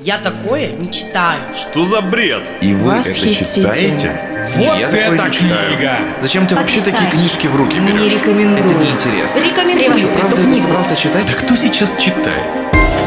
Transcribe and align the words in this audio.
Я 0.00 0.18
такое 0.18 0.68
не 0.72 0.90
читаю. 0.92 1.40
Что 1.56 1.84
за 1.84 2.00
бред? 2.00 2.42
И 2.60 2.74
вы 2.74 2.96
Восхитительно. 2.98 3.68
это 3.68 3.78
читаете? 3.80 4.20
Вот 4.56 4.78
Я 4.78 4.86
такое 4.88 5.14
это 5.14 5.30
книга! 5.30 5.98
Зачем 6.22 6.46
ты 6.46 6.54
вообще 6.54 6.80
такие 6.80 7.10
книжки 7.10 7.46
в 7.48 7.56
руки 7.56 7.78
берешь? 7.80 8.00
Не 8.00 8.08
рекомендую. 8.08 8.70
Это 8.70 8.84
неинтересно. 8.84 9.38
Рекомендую 9.40 9.92
Ты 9.92 9.98
что, 9.98 10.08
правда 10.08 10.36
это 10.36 10.44
книгу. 10.44 10.66
собрался 10.66 10.96
читать? 10.96 11.26
Да 11.26 11.32
кто 11.34 11.56
сейчас 11.56 11.92
читает? 11.98 12.42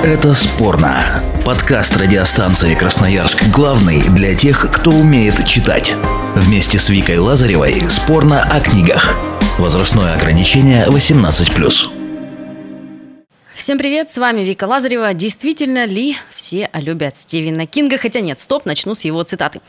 Это 0.04 0.34
спорно. 0.34 1.02
Подкаст 1.46 1.96
радиостанции 1.96 2.76
Красноярск 2.76 3.44
главный 3.50 4.02
для 4.10 4.36
тех, 4.36 4.70
кто 4.72 4.92
умеет 4.92 5.46
читать. 5.48 5.96
Вместе 6.36 6.78
с 6.78 6.90
Викой 6.90 7.20
Лазаревой 7.20 7.84
спорно 7.90 8.44
о 8.44 8.60
книгах. 8.60 9.16
Возрастное 9.58 10.16
ограничение 10.16 10.86
18+. 10.88 12.01
Всем 13.62 13.78
привет, 13.78 14.10
с 14.10 14.18
вами 14.18 14.42
Вика 14.42 14.64
Лазарева. 14.64 15.14
Действительно 15.14 15.86
ли 15.86 16.18
все 16.34 16.68
любят 16.74 17.16
Стивена 17.16 17.68
Кинга? 17.68 18.00
Хотя 18.00 18.20
нет, 18.20 18.40
стоп, 18.40 18.66
начну 18.66 18.96
с 18.96 19.02
его 19.02 19.22
цитаты. 19.22 19.62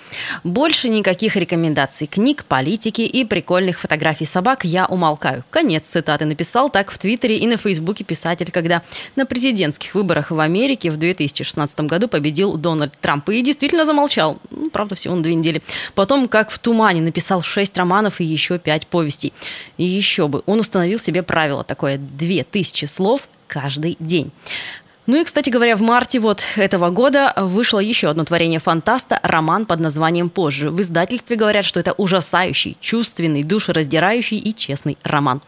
Больше 0.45 0.89
никаких 0.89 1.37
рекомендаций 1.37 2.07
книг, 2.07 2.47
политики 2.47 3.03
и 3.03 3.23
прикольных 3.27 3.79
фотографий 3.79 4.25
собак 4.25 4.65
я 4.65 4.87
умолкаю. 4.87 5.45
Конец 5.51 5.83
цитаты 5.83 6.25
написал 6.25 6.71
так 6.71 6.91
в 6.91 6.97
Твиттере 6.97 7.37
и 7.37 7.47
на 7.47 7.59
Фейсбуке 7.59 8.03
писатель, 8.03 8.51
когда 8.51 8.81
на 9.15 9.27
президентских 9.27 9.95
выборах 9.95 10.31
в 10.31 10.41
Америке 10.41 10.91
в 10.91 10.97
2016 10.97 11.81
году 11.81 12.09
победил 12.09 12.57
Дональд 12.57 12.95
Трамп 12.99 13.29
и 13.29 13.43
действительно 13.43 13.85
замолчал. 13.85 14.39
Ну, 14.51 14.71
правда, 14.71 14.95
всего 14.95 15.17
на 15.17 15.23
две 15.23 15.35
недели. 15.35 15.63
Потом, 15.95 16.29
как 16.29 16.51
в 16.51 16.59
тумане, 16.59 17.03
написал 17.03 17.43
шесть 17.43 17.77
романов 17.77 18.23
и 18.23 18.25
еще 18.25 18.59
пять 18.59 18.87
повестей. 18.87 19.35
И 19.77 19.85
еще 19.85 20.29
бы, 20.29 20.43
он 20.47 20.61
установил 20.61 20.99
себе 20.99 21.23
правило 21.23 21.63
такое, 21.63 21.99
две 21.99 22.43
тысячи 22.43 22.87
слов 22.87 23.29
каждый 23.53 23.97
день. 24.01 24.31
Ну 25.07 25.21
и, 25.21 25.25
кстати 25.25 25.51
говоря, 25.51 25.77
в 25.77 25.83
марте 25.83 26.21
вот 26.21 26.43
этого 26.57 26.91
года 26.91 27.35
вышло 27.37 27.81
еще 27.81 28.09
одно 28.09 28.25
творение 28.25 28.61
фантаста, 28.61 29.19
роман 29.23 29.67
под 29.67 29.81
названием 29.81 30.31
«Позже». 30.31 30.71
В 30.71 30.81
издательстве 30.81 31.37
говорят, 31.37 31.65
что 31.65 31.81
это 31.81 31.93
ужасающий, 31.93 32.77
чувственный, 32.81 33.43
душераздирающий 33.43 34.39
и 34.39 34.55
честный 34.55 34.97
роман. 35.03 35.43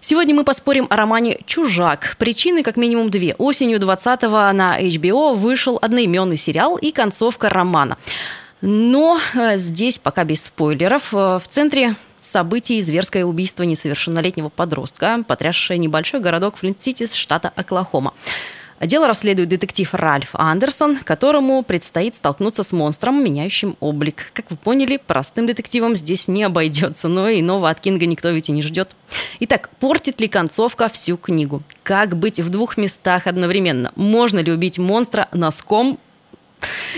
Сегодня 0.00 0.34
мы 0.34 0.44
поспорим 0.44 0.86
о 0.90 0.96
романе 0.96 1.38
«Чужак». 1.46 2.16
Причины 2.18 2.62
как 2.62 2.76
минимум 2.76 3.10
две. 3.10 3.34
Осенью 3.38 3.78
20-го 3.80 4.52
на 4.52 4.78
HBO 4.80 5.34
вышел 5.34 5.78
одноименный 5.80 6.36
сериал 6.36 6.76
и 6.76 6.92
концовка 6.92 7.48
романа. 7.48 7.96
Но 8.60 9.18
э, 9.34 9.56
здесь 9.56 9.98
пока 9.98 10.24
без 10.24 10.44
спойлеров. 10.44 11.14
Э, 11.14 11.38
В 11.38 11.48
центре 11.48 11.94
событий 12.24 12.80
зверское 12.82 13.24
убийство 13.24 13.62
несовершеннолетнего 13.64 14.48
подростка, 14.48 15.24
потрясшее 15.26 15.78
небольшой 15.78 16.20
городок 16.20 16.56
Флинт-Сити 16.56 17.06
штата 17.12 17.52
Оклахома. 17.54 18.14
Дело 18.80 19.06
расследует 19.06 19.48
детектив 19.48 19.94
Ральф 19.94 20.30
Андерсон, 20.32 20.96
которому 20.96 21.62
предстоит 21.62 22.16
столкнуться 22.16 22.64
с 22.64 22.72
монстром, 22.72 23.22
меняющим 23.22 23.76
облик. 23.78 24.32
Как 24.32 24.50
вы 24.50 24.56
поняли, 24.56 24.96
простым 24.96 25.46
детективом 25.46 25.94
здесь 25.94 26.26
не 26.26 26.42
обойдется, 26.42 27.06
но 27.06 27.30
иного 27.30 27.70
от 27.70 27.78
Кинга 27.78 28.06
никто 28.06 28.30
ведь 28.30 28.48
и 28.48 28.52
не 28.52 28.60
ждет. 28.60 28.96
Итак, 29.38 29.70
портит 29.78 30.20
ли 30.20 30.26
концовка 30.26 30.88
всю 30.88 31.16
книгу? 31.16 31.62
Как 31.84 32.16
быть 32.16 32.40
в 32.40 32.48
двух 32.48 32.76
местах 32.76 33.28
одновременно? 33.28 33.92
Можно 33.94 34.40
ли 34.40 34.50
убить 34.50 34.78
монстра 34.78 35.28
носком 35.30 36.00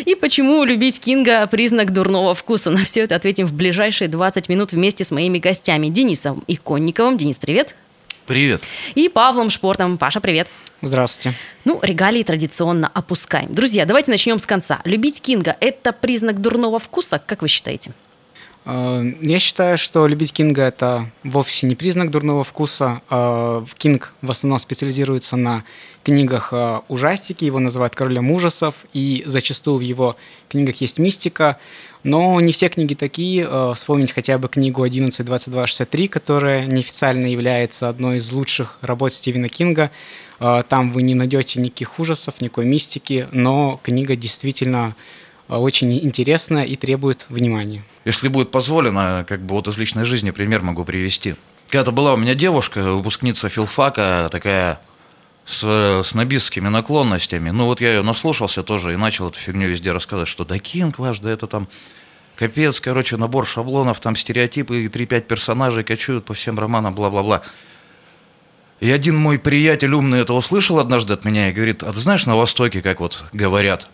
и 0.05 0.15
почему 0.15 0.65
любить 0.65 1.01
Кинга– 1.01 1.47
признак 1.51 1.93
дурного 1.93 2.35
вкуса? 2.35 2.71
На 2.71 2.85
все 2.85 3.01
это 3.01 3.17
ответим 3.17 3.47
в 3.47 3.55
ближайшие 3.55 4.09
20 4.09 4.49
минут 4.49 4.73
вместе 4.73 5.05
с 5.05 5.11
моими 5.11 5.39
гостями 5.39 5.89
Денисом 5.89 6.45
Иконниковым. 6.47 7.17
Денис, 7.17 7.39
привет. 7.39 7.75
Привет. 8.27 8.63
И 8.95 9.09
Павлом 9.09 9.51
Шпортом. 9.51 9.99
Паша, 9.99 10.21
привет. 10.21 10.49
Здравствуйте. 10.83 11.37
Ну, 11.65 11.79
регалии 11.83 12.23
традиционно 12.23 12.91
опускаем. 12.93 13.55
Друзья, 13.55 13.87
давайте 13.87 14.11
начнем 14.11 14.39
с 14.39 14.47
конца. 14.47 14.81
Любить 14.85 15.21
Кинга– 15.21 15.57
это 15.61 15.93
признак 15.93 16.41
дурного 16.41 16.79
вкуса, 16.79 17.21
как 17.25 17.43
вы 17.43 17.49
считаете? 17.49 17.93
Э, 18.65 19.03
Я 19.21 19.39
считаю, 19.39 19.79
что 19.79 20.07
любить 20.07 20.33
Кинга 20.33 20.63
это 20.63 21.11
вовсе 21.23 21.67
не 21.67 21.75
признак 21.75 22.11
дурного 22.11 22.45
вкуса. 22.45 23.03
Э, 23.11 23.65
Кинг 23.77 24.13
в 24.23 24.31
основном 24.31 24.59
специализируется 24.59 25.37
на 25.37 25.65
книгах 26.03 26.49
э, 26.53 26.81
ужастики, 26.89 27.45
его 27.45 27.59
называют 27.61 27.95
королем 27.95 28.31
ужасов, 28.31 28.87
и 28.93 29.23
зачастую 29.27 29.79
в 29.79 29.81
его 29.81 30.17
книгах 30.49 30.77
есть 30.81 30.99
мистика. 30.99 31.59
Но 32.03 32.39
не 32.41 32.53
все 32.53 32.69
книги 32.69 32.95
такие. 32.95 33.47
Э, 33.51 33.73
Вспомнить 33.75 34.13
хотя 34.13 34.39
бы 34.39 34.49
книгу 34.49 34.85
11.22.63, 34.85 36.09
которая 36.09 36.67
неофициально 36.67 37.27
является 37.27 37.89
одной 37.89 38.17
из 38.19 38.31
лучших 38.33 38.79
работ 38.81 39.13
Стивена 39.13 39.49
Кинга. 39.49 39.91
Там 40.39 40.93
вы 40.93 41.03
не 41.03 41.15
найдете 41.15 41.61
никаких 41.61 42.01
ужасов, 42.01 42.41
никакой 42.41 42.67
мистики, 42.67 43.29
но 43.31 43.79
книга 43.85 44.17
действительно 44.17 44.97
очень 45.49 45.93
интересная 45.93 46.65
и 46.65 46.77
требует 46.77 47.27
внимания. 47.29 47.85
Если 48.05 48.29
будет 48.29 48.51
позволено, 48.51 49.25
как 49.29 49.41
бы 49.43 49.55
вот 49.55 49.69
из 49.69 49.77
личной 49.79 50.05
жизни 50.05 50.31
пример 50.31 50.63
могу 50.63 50.85
привести. 50.85 51.37
Когда-то 51.69 51.93
была 51.93 52.15
у 52.15 52.17
меня 52.17 52.35
девушка, 52.35 52.83
выпускница 52.93 53.49
филфака, 53.49 54.29
такая 54.31 54.81
с 55.45 56.03
снобистскими 56.05 56.69
наклонностями. 56.69 57.51
Ну 57.51 57.67
вот 57.67 57.81
я 57.81 57.95
ее 57.95 58.03
наслушался 58.03 58.63
тоже 58.63 58.95
и 58.95 58.97
начал 58.97 59.29
эту 59.29 59.39
фигню 59.39 59.69
везде 59.69 59.93
рассказывать, 59.93 60.29
что 60.29 60.45
да 60.45 60.59
Кинг 60.59 60.99
ваш, 60.99 61.19
да 61.19 61.31
это 61.31 61.47
там 61.47 61.69
капец, 62.37 62.81
короче, 62.81 63.17
набор 63.17 63.47
шаблонов, 63.47 64.01
там 64.01 64.17
стереотипы, 64.17 64.85
и 64.85 64.89
3-5 64.89 65.21
персонажей 65.23 65.85
кочуют 65.85 66.25
по 66.25 66.35
всем 66.35 66.59
романам, 66.59 66.95
бла-бла-бла. 66.95 67.43
И 68.81 68.91
один 68.91 69.17
мой 69.17 69.39
приятель 69.39 69.93
умный 69.93 70.21
это 70.21 70.33
услышал 70.33 70.79
однажды 70.79 71.13
от 71.13 71.25
меня 71.25 71.49
и 71.51 71.53
говорит, 71.53 71.83
а 71.83 71.93
ты 71.93 72.01
знаешь 72.01 72.27
на 72.27 72.37
Востоке, 72.37 72.83
как 72.83 73.01
вот 73.01 73.25
говорят? 73.33 73.89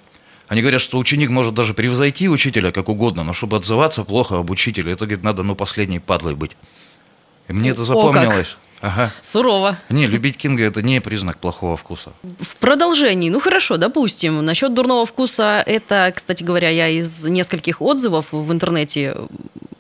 Они 0.50 0.62
говорят, 0.62 0.80
что 0.80 0.98
ученик 0.98 1.30
может 1.30 1.54
даже 1.54 1.74
превзойти 1.74 2.28
учителя 2.28 2.72
как 2.72 2.88
угодно, 2.88 3.22
но 3.22 3.32
чтобы 3.32 3.58
отзываться 3.58 4.02
плохо 4.02 4.38
об 4.38 4.50
учителе, 4.50 4.90
это, 4.90 5.06
говорит, 5.06 5.22
надо, 5.22 5.44
ну, 5.44 5.54
последней 5.54 6.00
падлой 6.00 6.34
быть. 6.34 6.56
И 7.46 7.52
мне 7.52 7.70
это 7.70 7.82
О, 7.82 7.86
как. 7.86 7.86
запомнилось. 7.86 8.56
Ага. 8.80 9.12
Сурово. 9.22 9.78
Не, 9.90 10.06
любить 10.06 10.36
Кинга 10.36 10.64
это 10.64 10.82
не 10.82 11.00
признак 11.00 11.38
плохого 11.38 11.76
вкуса. 11.76 12.14
В 12.40 12.56
продолжении, 12.56 13.30
ну 13.30 13.38
хорошо, 13.38 13.76
допустим, 13.76 14.44
насчет 14.44 14.74
дурного 14.74 15.06
вкуса, 15.06 15.62
это, 15.64 16.12
кстати 16.16 16.42
говоря, 16.42 16.70
я 16.70 16.88
из 16.88 17.24
нескольких 17.26 17.80
отзывов 17.80 18.32
в 18.32 18.52
интернете 18.52 19.14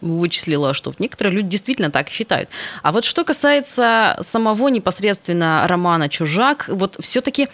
вычислила, 0.00 0.72
что 0.72 0.94
некоторые 1.00 1.34
люди 1.34 1.48
действительно 1.48 1.90
так 1.90 2.10
считают. 2.10 2.48
А 2.84 2.92
вот 2.92 3.04
что 3.04 3.24
касается 3.24 4.16
самого 4.20 4.68
непосредственно 4.68 5.66
романа 5.66 6.08
«Чужак», 6.08 6.66
вот 6.68 6.96
все-таки 7.00 7.48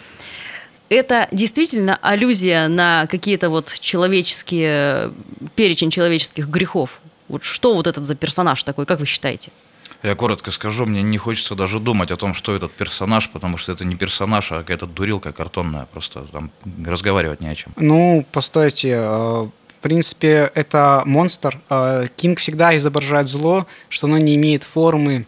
это 0.89 1.27
действительно 1.31 1.97
аллюзия 2.01 2.67
на 2.67 3.07
какие-то 3.07 3.49
вот 3.49 3.71
человеческие, 3.79 5.11
перечень 5.55 5.91
человеческих 5.91 6.47
грехов. 6.47 7.01
Вот 7.27 7.43
что 7.43 7.73
вот 7.73 7.87
этот 7.87 8.05
за 8.05 8.15
персонаж 8.15 8.63
такой, 8.63 8.85
как 8.85 8.99
вы 8.99 9.05
считаете? 9.05 9.51
Я 10.03 10.15
коротко 10.15 10.51
скажу, 10.51 10.85
мне 10.85 11.01
не 11.01 11.17
хочется 11.17 11.55
даже 11.55 11.79
думать 11.79 12.11
о 12.11 12.17
том, 12.17 12.33
что 12.33 12.55
этот 12.55 12.71
персонаж, 12.71 13.29
потому 13.29 13.57
что 13.57 13.71
это 13.71 13.83
не 13.83 13.95
персонаж, 13.95 14.51
а 14.51 14.59
какая-то 14.59 14.85
дурилка 14.85 15.33
картонная, 15.33 15.87
просто 15.91 16.25
там 16.31 16.51
разговаривать 16.85 17.41
не 17.41 17.49
о 17.49 17.55
чем. 17.55 17.73
Ну, 17.77 18.25
постойте, 18.31 18.89
э, 18.89 19.01
в 19.01 19.81
принципе, 19.81 20.51
это 20.53 21.01
монстр. 21.05 21.59
Э, 21.69 22.07
Кинг 22.15 22.39
всегда 22.39 22.77
изображает 22.77 23.27
зло, 23.27 23.65
что 23.89 24.07
оно 24.07 24.17
не 24.19 24.35
имеет 24.35 24.63
формы, 24.63 25.25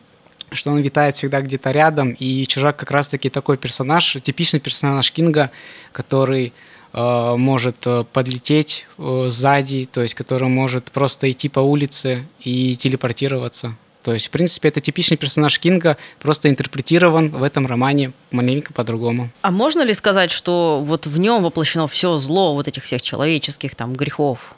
что 0.51 0.71
он 0.71 0.79
витает 0.79 1.15
всегда 1.15 1.41
где-то 1.41 1.71
рядом, 1.71 2.11
и 2.11 2.45
Чужак 2.45 2.77
как 2.77 2.91
раз-таки 2.91 3.29
такой 3.29 3.57
персонаж, 3.57 4.17
типичный 4.23 4.59
персонаж 4.59 5.11
Кинга, 5.11 5.51
который 5.91 6.53
э, 6.93 7.35
может 7.37 7.77
э, 7.85 8.03
подлететь 8.11 8.85
э, 8.97 9.27
сзади, 9.29 9.87
то 9.91 10.01
есть 10.01 10.15
который 10.15 10.49
может 10.49 10.91
просто 10.91 11.29
идти 11.31 11.49
по 11.49 11.59
улице 11.59 12.27
и 12.41 12.75
телепортироваться. 12.75 13.75
То 14.03 14.13
есть, 14.13 14.27
в 14.27 14.29
принципе, 14.29 14.69
это 14.69 14.79
типичный 14.79 15.17
персонаж 15.17 15.59
Кинга, 15.59 15.97
просто 16.19 16.49
интерпретирован 16.49 17.29
в 17.29 17.43
этом 17.43 17.67
романе 17.67 18.13
маленько 18.31 18.73
по-другому. 18.73 19.29
А 19.41 19.51
можно 19.51 19.81
ли 19.81 19.93
сказать, 19.93 20.31
что 20.31 20.81
вот 20.83 21.05
в 21.05 21.17
нем 21.17 21.43
воплощено 21.43 21.87
все 21.87 22.17
зло 22.17 22.55
вот 22.55 22.67
этих 22.67 22.85
всех 22.85 23.01
человеческих 23.01 23.75
там 23.75 23.93
грехов? 23.93 24.55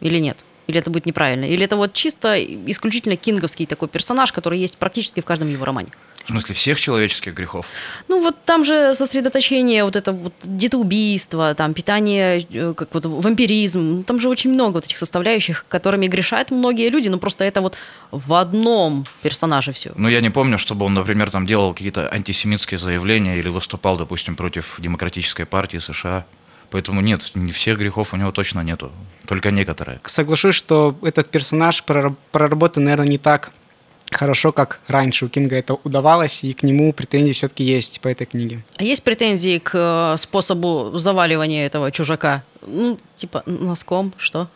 Или 0.00 0.18
нет? 0.18 0.38
Или 0.68 0.78
это 0.78 0.90
будет 0.90 1.06
неправильно? 1.06 1.46
Или 1.46 1.64
это 1.64 1.76
вот 1.76 1.94
чисто 1.94 2.36
исключительно 2.70 3.16
кинговский 3.16 3.66
такой 3.66 3.88
персонаж, 3.88 4.32
который 4.32 4.58
есть 4.58 4.76
практически 4.76 5.20
в 5.20 5.24
каждом 5.24 5.48
его 5.48 5.64
романе? 5.64 5.88
В 6.26 6.30
смысле, 6.30 6.54
всех 6.54 6.78
человеческих 6.78 7.32
грехов? 7.32 7.64
Ну 8.06 8.20
вот 8.20 8.36
там 8.44 8.66
же 8.66 8.94
сосредоточение, 8.94 9.82
вот 9.82 9.96
это 9.96 10.12
вот 10.12 10.34
где-то 10.44 10.76
убийство, 10.76 11.54
там 11.54 11.72
питание, 11.72 12.46
э, 12.52 12.74
как 12.76 12.92
вот 12.92 13.06
вампиризм, 13.06 13.80
Ну, 13.80 14.02
там 14.02 14.20
же 14.20 14.28
очень 14.28 14.52
много 14.52 14.74
вот 14.74 14.84
этих 14.84 14.98
составляющих, 14.98 15.64
которыми 15.68 16.06
грешают 16.06 16.50
многие 16.50 16.90
люди, 16.90 17.08
но 17.08 17.16
просто 17.18 17.44
это 17.44 17.62
вот 17.62 17.76
в 18.10 18.34
одном 18.34 19.06
персонаже 19.22 19.72
все. 19.72 19.92
Ну, 19.96 20.08
я 20.08 20.20
не 20.20 20.28
помню, 20.28 20.58
чтобы 20.58 20.84
он, 20.84 20.92
например, 20.92 21.30
там 21.30 21.46
делал 21.46 21.72
какие-то 21.72 22.12
антисемитские 22.12 22.76
заявления 22.76 23.38
или 23.38 23.48
выступал, 23.48 23.96
допустим, 23.96 24.36
против 24.36 24.74
Демократической 24.78 25.46
партии 25.46 25.78
США. 25.78 26.26
Поэтому 26.70 27.00
нет, 27.00 27.30
не 27.34 27.52
всех 27.52 27.78
грехов 27.78 28.12
у 28.12 28.16
него 28.16 28.30
точно 28.30 28.60
нету, 28.60 28.92
только 29.26 29.50
некоторые. 29.50 30.00
Соглашусь, 30.04 30.54
что 30.54 30.96
этот 31.02 31.30
персонаж 31.30 31.82
прораб- 31.86 32.16
проработан, 32.30 32.84
наверное, 32.84 33.08
не 33.08 33.18
так 33.18 33.52
хорошо, 34.10 34.52
как 34.52 34.80
раньше 34.88 35.26
у 35.26 35.28
Кинга 35.28 35.56
это 35.56 35.74
удавалось, 35.74 36.40
и 36.42 36.52
к 36.52 36.62
нему 36.62 36.92
претензии 36.92 37.32
все-таки 37.32 37.64
есть 37.64 38.00
по 38.00 38.08
этой 38.08 38.26
книге. 38.26 38.64
А 38.76 38.82
есть 38.82 39.02
претензии 39.02 39.58
к 39.58 39.72
э, 39.74 40.16
способу 40.16 40.92
заваливания 40.94 41.66
этого 41.66 41.90
чужака? 41.92 42.42
Ну, 42.66 42.98
типа 43.16 43.42
носком, 43.46 44.12
что? 44.16 44.48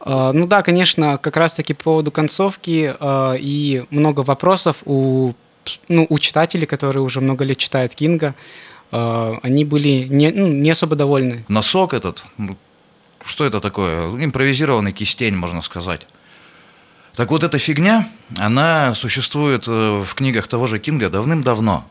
А, 0.00 0.32
ну 0.32 0.46
да, 0.46 0.62
конечно, 0.62 1.18
как 1.18 1.36
раз-таки 1.36 1.74
по 1.74 1.84
поводу 1.84 2.10
концовки 2.10 2.94
а, 3.00 3.34
и 3.34 3.84
много 3.90 4.20
вопросов 4.20 4.78
у, 4.84 5.32
ну, 5.88 6.06
у 6.08 6.18
читателей, 6.18 6.66
которые 6.66 7.02
уже 7.02 7.20
много 7.20 7.44
лет 7.44 7.58
читают 7.58 7.94
Кинга, 7.94 8.34
они 8.90 9.64
были 9.64 10.06
не, 10.08 10.30
ну, 10.30 10.48
не 10.48 10.70
особо 10.70 10.96
довольны. 10.96 11.44
Носок 11.48 11.94
этот, 11.94 12.24
ну, 12.38 12.56
что 13.24 13.44
это 13.44 13.60
такое? 13.60 14.08
Импровизированный 14.10 14.92
кистень, 14.92 15.36
можно 15.36 15.62
сказать. 15.62 16.06
Так 17.14 17.30
вот, 17.30 17.42
эта 17.42 17.58
фигня, 17.58 18.08
она 18.38 18.94
существует 18.94 19.64
э, 19.66 20.04
в 20.04 20.14
книгах 20.14 20.46
того 20.46 20.68
же 20.68 20.78
Кинга 20.78 21.10
давным-давно. 21.10 21.84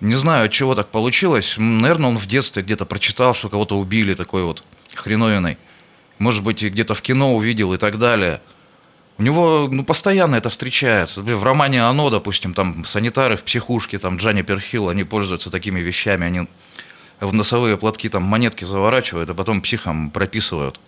Не 0.00 0.14
знаю, 0.14 0.46
от 0.46 0.52
чего 0.52 0.74
так 0.74 0.88
получилось. 0.88 1.54
Наверное, 1.56 2.10
он 2.10 2.18
в 2.18 2.26
детстве 2.26 2.62
где-то 2.62 2.84
прочитал, 2.84 3.34
что 3.34 3.48
кого-то 3.48 3.78
убили 3.78 4.14
такой 4.14 4.42
вот 4.42 4.64
хреновиной. 4.94 5.56
Может 6.18 6.42
быть, 6.42 6.62
где-то 6.62 6.94
в 6.94 7.02
кино 7.02 7.36
увидел 7.36 7.72
и 7.72 7.76
так 7.76 7.98
далее. 7.98 8.40
У 9.18 9.22
него 9.22 9.68
ну, 9.70 9.84
постоянно 9.84 10.36
это 10.36 10.48
встречается. 10.48 11.22
В 11.22 11.42
романе 11.42 11.82
«Оно», 11.82 12.08
допустим, 12.08 12.54
там 12.54 12.84
санитары 12.84 13.36
в 13.36 13.44
психушке, 13.44 13.98
там 13.98 14.16
Джанни 14.16 14.42
Перхилл, 14.42 14.88
они 14.88 15.04
пользуются 15.04 15.50
такими 15.50 15.80
вещами. 15.80 16.26
Они 16.26 16.48
в 17.20 17.34
носовые 17.34 17.76
платки 17.76 18.08
там 18.08 18.22
монетки 18.22 18.64
заворачивают, 18.64 19.28
а 19.30 19.34
потом 19.34 19.60
психом 19.60 20.10
прописывают. 20.10 20.78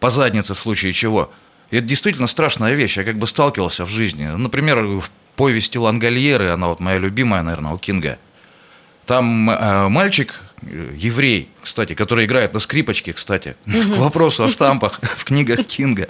По 0.00 0.10
заднице 0.10 0.54
в 0.54 0.58
случае 0.58 0.92
чего– 0.92 1.30
и 1.70 1.78
это 1.78 1.86
действительно 1.86 2.26
страшная 2.26 2.74
вещь. 2.74 2.96
Я 2.96 3.04
как 3.04 3.18
бы 3.18 3.26
сталкивался 3.26 3.84
в 3.84 3.88
жизни. 3.88 4.26
Например, 4.26 4.84
в 4.84 5.10
повести 5.34 5.78
Лангольеры, 5.78 6.50
она 6.50 6.68
вот 6.68 6.80
моя 6.80 6.98
любимая, 6.98 7.42
наверное, 7.42 7.72
у 7.72 7.78
Кинга. 7.78 8.18
Там 9.04 9.50
э, 9.50 9.88
мальчик, 9.88 10.34
э, 10.62 10.92
еврей, 10.96 11.48
кстати, 11.62 11.94
который 11.94 12.24
играет 12.24 12.54
на 12.54 12.60
скрипочке, 12.60 13.12
кстати, 13.12 13.56
к 13.66 13.96
вопросу 13.98 14.44
о 14.44 14.48
штампах 14.48 15.00
в 15.16 15.24
книгах 15.24 15.66
Кинга. 15.66 16.08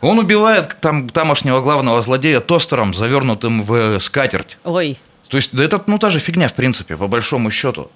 Он 0.00 0.18
убивает 0.18 0.76
там 0.80 1.08
тамошнего 1.08 1.60
главного 1.60 2.02
злодея 2.02 2.40
тостером, 2.40 2.94
завернутым 2.94 3.62
в 3.62 3.98
скатерть. 4.00 4.58
Ой. 4.64 4.98
То 5.28 5.36
есть, 5.36 5.50
да 5.52 5.64
это, 5.64 5.82
ну, 5.86 5.98
та 5.98 6.10
же 6.10 6.18
фигня, 6.18 6.48
в 6.48 6.54
принципе, 6.54 6.96
по 6.96 7.06
большому 7.06 7.50
счету. 7.50 7.90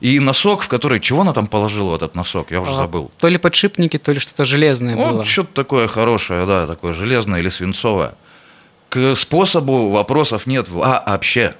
И 0.00 0.20
носок, 0.20 0.62
в 0.62 0.68
который... 0.68 1.00
Чего 1.00 1.22
она 1.22 1.32
там 1.32 1.46
положила, 1.46 1.96
этот 1.96 2.14
носок? 2.14 2.50
Я 2.50 2.60
уже 2.60 2.72
а, 2.72 2.74
забыл. 2.74 3.10
То 3.18 3.28
ли 3.28 3.38
подшипники, 3.38 3.98
то 3.98 4.12
ли 4.12 4.20
что-то 4.20 4.44
железное 4.44 4.94
вот, 4.94 5.12
было. 5.12 5.24
что-то 5.24 5.54
такое 5.54 5.88
хорошее, 5.88 6.44
да, 6.44 6.66
такое 6.66 6.92
железное 6.92 7.40
или 7.40 7.48
свинцовое. 7.48 8.14
К 8.90 9.16
способу 9.16 9.90
вопросов 9.90 10.46
нет 10.46 10.68
вообще. 10.68 11.54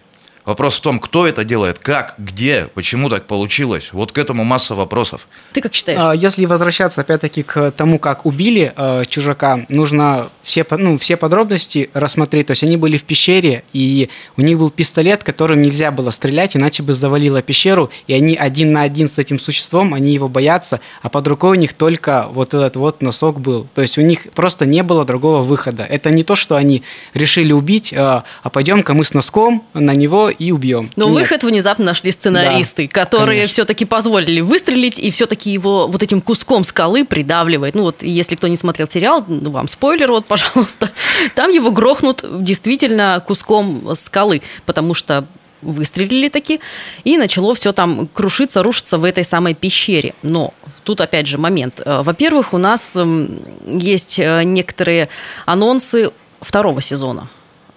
Вопрос 0.46 0.76
в 0.76 0.80
том, 0.80 1.00
кто 1.00 1.26
это 1.26 1.44
делает, 1.44 1.80
как, 1.80 2.14
где, 2.18 2.68
почему 2.72 3.08
так 3.08 3.26
получилось. 3.26 3.88
Вот 3.92 4.12
к 4.12 4.18
этому 4.18 4.44
масса 4.44 4.76
вопросов. 4.76 5.26
Ты 5.52 5.60
как 5.60 5.74
считаешь? 5.74 5.98
А, 6.00 6.12
если 6.12 6.46
возвращаться 6.46 7.00
опять-таки 7.00 7.42
к 7.42 7.72
тому, 7.72 7.98
как 7.98 8.24
убили 8.24 8.72
э, 8.76 9.04
чужака, 9.06 9.66
нужно 9.68 10.30
все, 10.46 10.64
ну, 10.70 10.96
все 10.96 11.16
подробности 11.16 11.90
рассмотреть. 11.92 12.46
То 12.46 12.52
есть 12.52 12.62
они 12.62 12.76
были 12.76 12.96
в 12.96 13.02
пещере, 13.02 13.64
и 13.72 14.08
у 14.36 14.42
них 14.42 14.58
был 14.58 14.70
пистолет, 14.70 15.24
которым 15.24 15.60
нельзя 15.60 15.90
было 15.90 16.10
стрелять, 16.10 16.56
иначе 16.56 16.84
бы 16.84 16.94
завалило 16.94 17.42
пещеру, 17.42 17.90
и 18.06 18.14
они 18.14 18.36
один 18.36 18.72
на 18.72 18.82
один 18.82 19.08
с 19.08 19.18
этим 19.18 19.40
существом, 19.40 19.92
они 19.92 20.14
его 20.14 20.28
боятся, 20.28 20.80
а 21.02 21.08
под 21.08 21.26
рукой 21.26 21.50
у 21.50 21.60
них 21.60 21.74
только 21.74 22.28
вот 22.30 22.54
этот 22.54 22.76
вот 22.76 23.02
носок 23.02 23.40
был. 23.40 23.66
То 23.74 23.82
есть 23.82 23.98
у 23.98 24.02
них 24.02 24.30
просто 24.34 24.66
не 24.66 24.84
было 24.84 25.04
другого 25.04 25.42
выхода. 25.42 25.82
Это 25.82 26.10
не 26.10 26.22
то, 26.22 26.36
что 26.36 26.54
они 26.54 26.84
решили 27.12 27.52
убить, 27.52 27.92
э, 27.92 27.96
а 27.96 28.50
пойдем-ка 28.50 28.94
мы 28.94 29.04
с 29.04 29.14
носком 29.14 29.64
на 29.74 29.94
него 29.96 30.30
и 30.30 30.52
убьем. 30.52 30.90
Но 30.94 31.06
Нет. 31.06 31.14
выход 31.22 31.42
внезапно 31.42 31.86
нашли 31.86 32.12
сценаристы, 32.12 32.84
да, 32.86 33.04
которые 33.04 33.48
все-таки 33.48 33.84
позволили 33.84 34.40
выстрелить 34.40 35.00
и 35.00 35.10
все-таки 35.10 35.50
его 35.50 35.88
вот 35.88 36.04
этим 36.04 36.20
куском 36.20 36.62
скалы 36.62 37.04
придавливает. 37.04 37.74
Ну 37.74 37.82
вот, 37.82 38.02
если 38.02 38.36
кто 38.36 38.46
не 38.46 38.56
смотрел 38.56 38.88
сериал, 38.88 39.24
ну 39.26 39.50
вам 39.50 39.66
спойлер, 39.66 40.12
вот, 40.12 40.26
пожалуйста, 40.36 40.90
там 41.34 41.50
его 41.50 41.70
грохнут 41.70 42.24
действительно 42.42 43.22
куском 43.26 43.94
скалы, 43.96 44.42
потому 44.64 44.94
что 44.94 45.26
выстрелили 45.62 46.28
таки, 46.28 46.60
и 47.04 47.16
начало 47.16 47.54
все 47.54 47.72
там 47.72 48.08
крушиться, 48.08 48.62
рушиться 48.62 48.98
в 48.98 49.04
этой 49.04 49.24
самой 49.24 49.54
пещере. 49.54 50.14
Но 50.22 50.52
тут 50.84 51.00
опять 51.00 51.26
же 51.26 51.38
момент. 51.38 51.80
Э, 51.84 52.02
во-первых, 52.02 52.52
у 52.52 52.58
нас 52.58 52.96
есть 53.66 54.18
э, 54.18 54.42
некоторые 54.44 55.08
анонсы 55.46 56.10
второго 56.40 56.82
сезона 56.82 57.28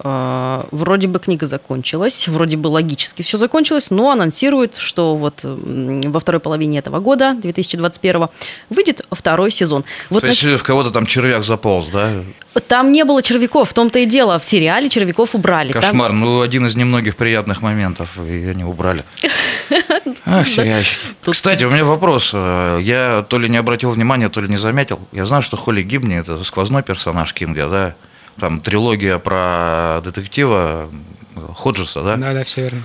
а, 0.01 0.67
вроде 0.71 1.07
бы 1.07 1.19
книга 1.19 1.45
закончилась, 1.45 2.27
вроде 2.27 2.57
бы 2.57 2.67
логически 2.67 3.21
все 3.21 3.37
закончилось, 3.37 3.91
но 3.91 4.11
анонсирует, 4.11 4.77
что 4.77 5.15
вот 5.15 5.39
во 5.43 6.19
второй 6.19 6.39
половине 6.39 6.79
этого 6.79 6.99
года, 6.99 7.35
2021, 7.39 8.27
выйдет 8.69 9.05
второй 9.11 9.51
сезон. 9.51 9.83
Вот 10.09 10.21
То 10.21 10.27
есть 10.27 10.43
на... 10.43 10.57
в 10.57 10.63
кого-то 10.63 10.91
там 10.91 11.05
червяк 11.05 11.43
заполз, 11.43 11.87
да? 11.87 12.23
Там 12.67 12.91
не 12.91 13.03
было 13.03 13.21
червяков, 13.21 13.69
в 13.69 13.73
том-то 13.73 13.99
и 13.99 14.05
дело. 14.05 14.39
В 14.39 14.45
сериале 14.45 14.89
червяков 14.89 15.35
убрали. 15.35 15.71
Кошмар, 15.71 16.09
там... 16.09 16.19
ну 16.19 16.41
один 16.41 16.65
из 16.65 16.75
немногих 16.75 17.15
приятных 17.15 17.61
моментов, 17.61 18.09
и 18.17 18.47
они 18.47 18.63
убрали. 18.63 19.03
Ах, 20.25 20.47
сериальщики. 20.47 21.07
Кстати, 21.29 21.63
у 21.63 21.71
меня 21.71 21.83
вопрос. 21.83 22.33
Я 22.33 23.25
то 23.27 23.37
ли 23.37 23.49
не 23.49 23.57
обратил 23.57 23.91
внимания, 23.91 24.29
то 24.29 24.41
ли 24.41 24.47
не 24.47 24.57
заметил. 24.57 24.99
Я 25.11 25.25
знаю, 25.25 25.43
что 25.43 25.57
Холли 25.57 25.83
Гибни– 25.83 26.17
это 26.19 26.43
сквозной 26.43 26.83
персонаж 26.83 27.33
Кинга, 27.33 27.67
да? 27.69 27.95
Там 28.39 28.59
трилогия 28.61 29.19
про 29.19 30.01
детектива 30.03 30.89
Ходжеса, 31.55 32.01
да? 32.01 32.15
Да, 32.15 32.33
да, 32.33 32.43
все 32.43 32.61
верно. 32.61 32.83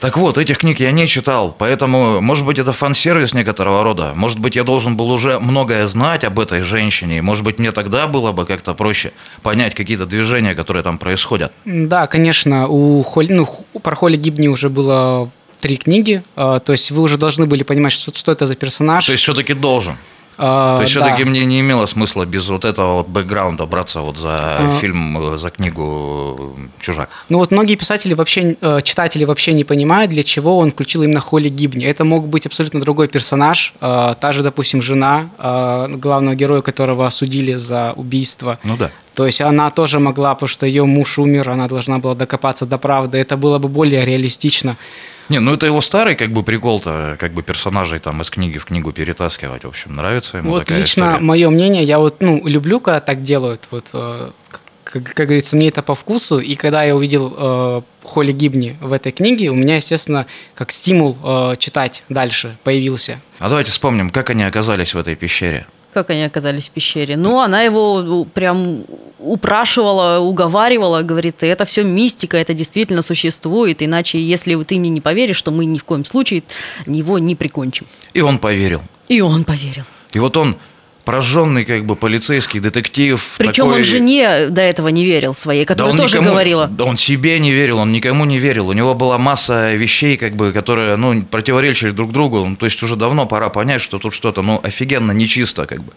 Так 0.00 0.16
вот, 0.16 0.38
этих 0.38 0.58
книг 0.58 0.78
я 0.78 0.92
не 0.92 1.08
читал, 1.08 1.52
поэтому, 1.58 2.20
может 2.20 2.46
быть, 2.46 2.58
это 2.58 2.72
фан-сервис 2.72 3.34
некоторого 3.34 3.82
рода. 3.82 4.12
Может 4.14 4.38
быть, 4.38 4.54
я 4.54 4.62
должен 4.62 4.96
был 4.96 5.10
уже 5.10 5.40
многое 5.40 5.88
знать 5.88 6.22
об 6.22 6.38
этой 6.38 6.62
женщине. 6.62 7.20
Может 7.20 7.42
быть, 7.44 7.58
мне 7.58 7.72
тогда 7.72 8.06
было 8.06 8.30
бы 8.30 8.46
как-то 8.46 8.74
проще 8.74 9.12
понять 9.42 9.74
какие-то 9.74 10.06
движения, 10.06 10.54
которые 10.54 10.84
там 10.84 10.98
происходят. 10.98 11.52
Да, 11.64 12.06
конечно, 12.06 12.68
у 12.68 13.02
Холли, 13.02 13.32
ну, 13.32 13.48
про 13.82 13.96
Холли 13.96 14.16
Гибни 14.16 14.46
уже 14.46 14.68
было 14.68 15.30
три 15.60 15.76
книги, 15.76 16.22
а, 16.36 16.60
то 16.60 16.70
есть 16.70 16.92
вы 16.92 17.02
уже 17.02 17.16
должны 17.16 17.46
были 17.46 17.64
понимать, 17.64 17.92
что, 17.92 18.14
что 18.14 18.30
это 18.30 18.46
за 18.46 18.54
персонаж. 18.54 19.04
То 19.04 19.12
есть 19.12 19.24
все-таки 19.24 19.52
должен. 19.52 19.96
А, 20.38 20.76
То 20.76 20.82
есть 20.82 20.94
да. 20.94 21.00
все-таки 21.02 21.24
мне 21.24 21.44
не 21.44 21.60
имело 21.60 21.86
смысла 21.86 22.24
без 22.24 22.48
вот 22.48 22.64
этого 22.64 22.98
вот 22.98 23.08
бэкграунда 23.08 23.66
браться 23.66 24.00
вот 24.00 24.16
за 24.16 24.28
а... 24.30 24.78
фильм, 24.80 25.36
за 25.36 25.50
книгу 25.50 26.56
«Чужак». 26.80 27.10
Ну 27.28 27.38
вот 27.38 27.50
многие 27.50 27.74
писатели 27.74 28.14
вообще, 28.14 28.56
э, 28.60 28.80
читатели 28.82 29.24
вообще 29.24 29.52
не 29.52 29.64
понимают, 29.64 30.10
для 30.10 30.22
чего 30.22 30.58
он 30.58 30.70
включил 30.70 31.02
именно 31.02 31.20
Холли 31.20 31.48
Гибни. 31.48 31.84
Это 31.84 32.04
мог 32.04 32.28
быть 32.28 32.46
абсолютно 32.46 32.80
другой 32.80 33.08
персонаж, 33.08 33.74
э, 33.80 34.14
та 34.20 34.32
же, 34.32 34.42
допустим, 34.44 34.80
жена 34.80 35.28
э, 35.38 35.88
главного 35.96 36.36
героя, 36.36 36.62
которого 36.62 37.06
осудили 37.06 37.54
за 37.54 37.92
убийство. 37.96 38.58
Ну 38.62 38.76
да. 38.76 38.92
То 39.18 39.26
есть 39.26 39.40
она 39.40 39.72
тоже 39.72 39.98
могла, 39.98 40.32
потому 40.36 40.48
что 40.48 40.64
ее 40.64 40.84
муж 40.84 41.18
умер, 41.18 41.50
она 41.50 41.66
должна 41.66 41.98
была 41.98 42.14
докопаться 42.14 42.66
до 42.66 42.78
правды. 42.78 43.18
Это 43.18 43.36
было 43.36 43.58
бы 43.58 43.68
более 43.68 44.04
реалистично. 44.04 44.76
Не, 45.28 45.40
ну 45.40 45.54
это 45.54 45.66
его 45.66 45.80
старый 45.80 46.14
как 46.14 46.30
бы 46.30 46.44
прикол-то, 46.44 47.16
как 47.18 47.32
бы 47.32 47.42
персонажей 47.42 47.98
там 47.98 48.22
из 48.22 48.30
книги 48.30 48.58
в 48.58 48.64
книгу 48.64 48.92
перетаскивать. 48.92 49.64
В 49.64 49.66
общем, 49.66 49.96
нравится 49.96 50.36
ему 50.36 50.50
Вот 50.50 50.66
такая 50.66 50.82
лично 50.82 51.02
история. 51.02 51.24
мое 51.24 51.50
мнение, 51.50 51.82
я 51.82 51.98
вот 51.98 52.18
ну 52.20 52.46
люблю, 52.46 52.78
когда 52.78 53.00
так 53.00 53.24
делают. 53.24 53.66
Вот 53.72 53.86
э, 53.92 54.30
как, 54.84 55.02
как 55.02 55.26
говорится, 55.26 55.56
мне 55.56 55.66
это 55.66 55.82
по 55.82 55.96
вкусу. 55.96 56.38
И 56.38 56.54
когда 56.54 56.84
я 56.84 56.94
увидел 56.94 57.34
э, 57.36 57.82
Холли 58.04 58.30
Гибни 58.30 58.76
в 58.80 58.92
этой 58.92 59.10
книге, 59.10 59.48
у 59.48 59.56
меня, 59.56 59.74
естественно, 59.74 60.26
как 60.54 60.70
стимул 60.70 61.18
э, 61.24 61.54
читать 61.58 62.04
дальше 62.08 62.56
появился. 62.62 63.18
А 63.40 63.48
давайте 63.48 63.72
вспомним, 63.72 64.10
как 64.10 64.30
они 64.30 64.44
оказались 64.44 64.94
в 64.94 64.98
этой 64.98 65.16
пещере. 65.16 65.66
Как 65.94 66.10
они 66.10 66.22
оказались 66.22 66.68
в 66.68 66.70
пещере? 66.70 67.16
Ну, 67.16 67.40
она 67.40 67.62
его 67.62 68.24
прям 68.24 68.84
упрашивала, 69.18 70.20
уговаривала, 70.20 71.02
говорит, 71.02 71.42
это 71.42 71.64
все 71.64 71.82
мистика, 71.82 72.36
это 72.36 72.54
действительно 72.54 73.02
существует, 73.02 73.82
иначе, 73.82 74.20
если 74.20 74.62
ты 74.64 74.78
мне 74.78 74.90
не 74.90 75.00
поверишь, 75.00 75.42
то 75.42 75.50
мы 75.50 75.64
ни 75.64 75.78
в 75.78 75.84
коем 75.84 76.04
случае 76.04 76.42
его 76.86 77.18
не 77.18 77.34
прикончим. 77.34 77.86
И 78.14 78.20
он 78.20 78.38
поверил. 78.38 78.82
И 79.08 79.20
он 79.20 79.44
поверил. 79.44 79.84
И 80.12 80.18
вот 80.18 80.36
он 80.36 80.56
прожженный 81.08 81.64
как 81.64 81.86
бы 81.86 81.96
полицейский 81.96 82.60
детектив. 82.60 83.34
Причем 83.38 83.64
такой... 83.64 83.78
он 83.78 83.84
жене 83.84 84.48
до 84.50 84.60
этого 84.60 84.88
не 84.88 85.06
верил 85.06 85.34
своей, 85.34 85.64
которая 85.64 85.94
да 85.94 86.02
тоже 86.02 86.18
никому, 86.18 86.32
говорила. 86.32 86.66
Да 86.66 86.84
он 86.84 86.98
себе 86.98 87.38
не 87.38 87.50
верил, 87.50 87.78
он 87.78 87.92
никому 87.92 88.26
не 88.26 88.38
верил. 88.38 88.68
У 88.68 88.74
него 88.74 88.94
была 88.94 89.16
масса 89.16 89.72
вещей, 89.72 90.18
как 90.18 90.36
бы, 90.36 90.52
которые 90.52 90.96
ну, 90.96 91.22
противоречили 91.22 91.92
друг 91.92 92.12
другу. 92.12 92.44
Ну, 92.44 92.56
то 92.56 92.66
есть 92.66 92.82
уже 92.82 92.94
давно 92.94 93.24
пора 93.24 93.48
понять, 93.48 93.80
что 93.80 93.98
тут 93.98 94.12
что-то 94.12 94.42
ну, 94.42 94.60
офигенно 94.62 95.12
нечисто. 95.12 95.64
Как 95.64 95.82
бы. 95.82 95.94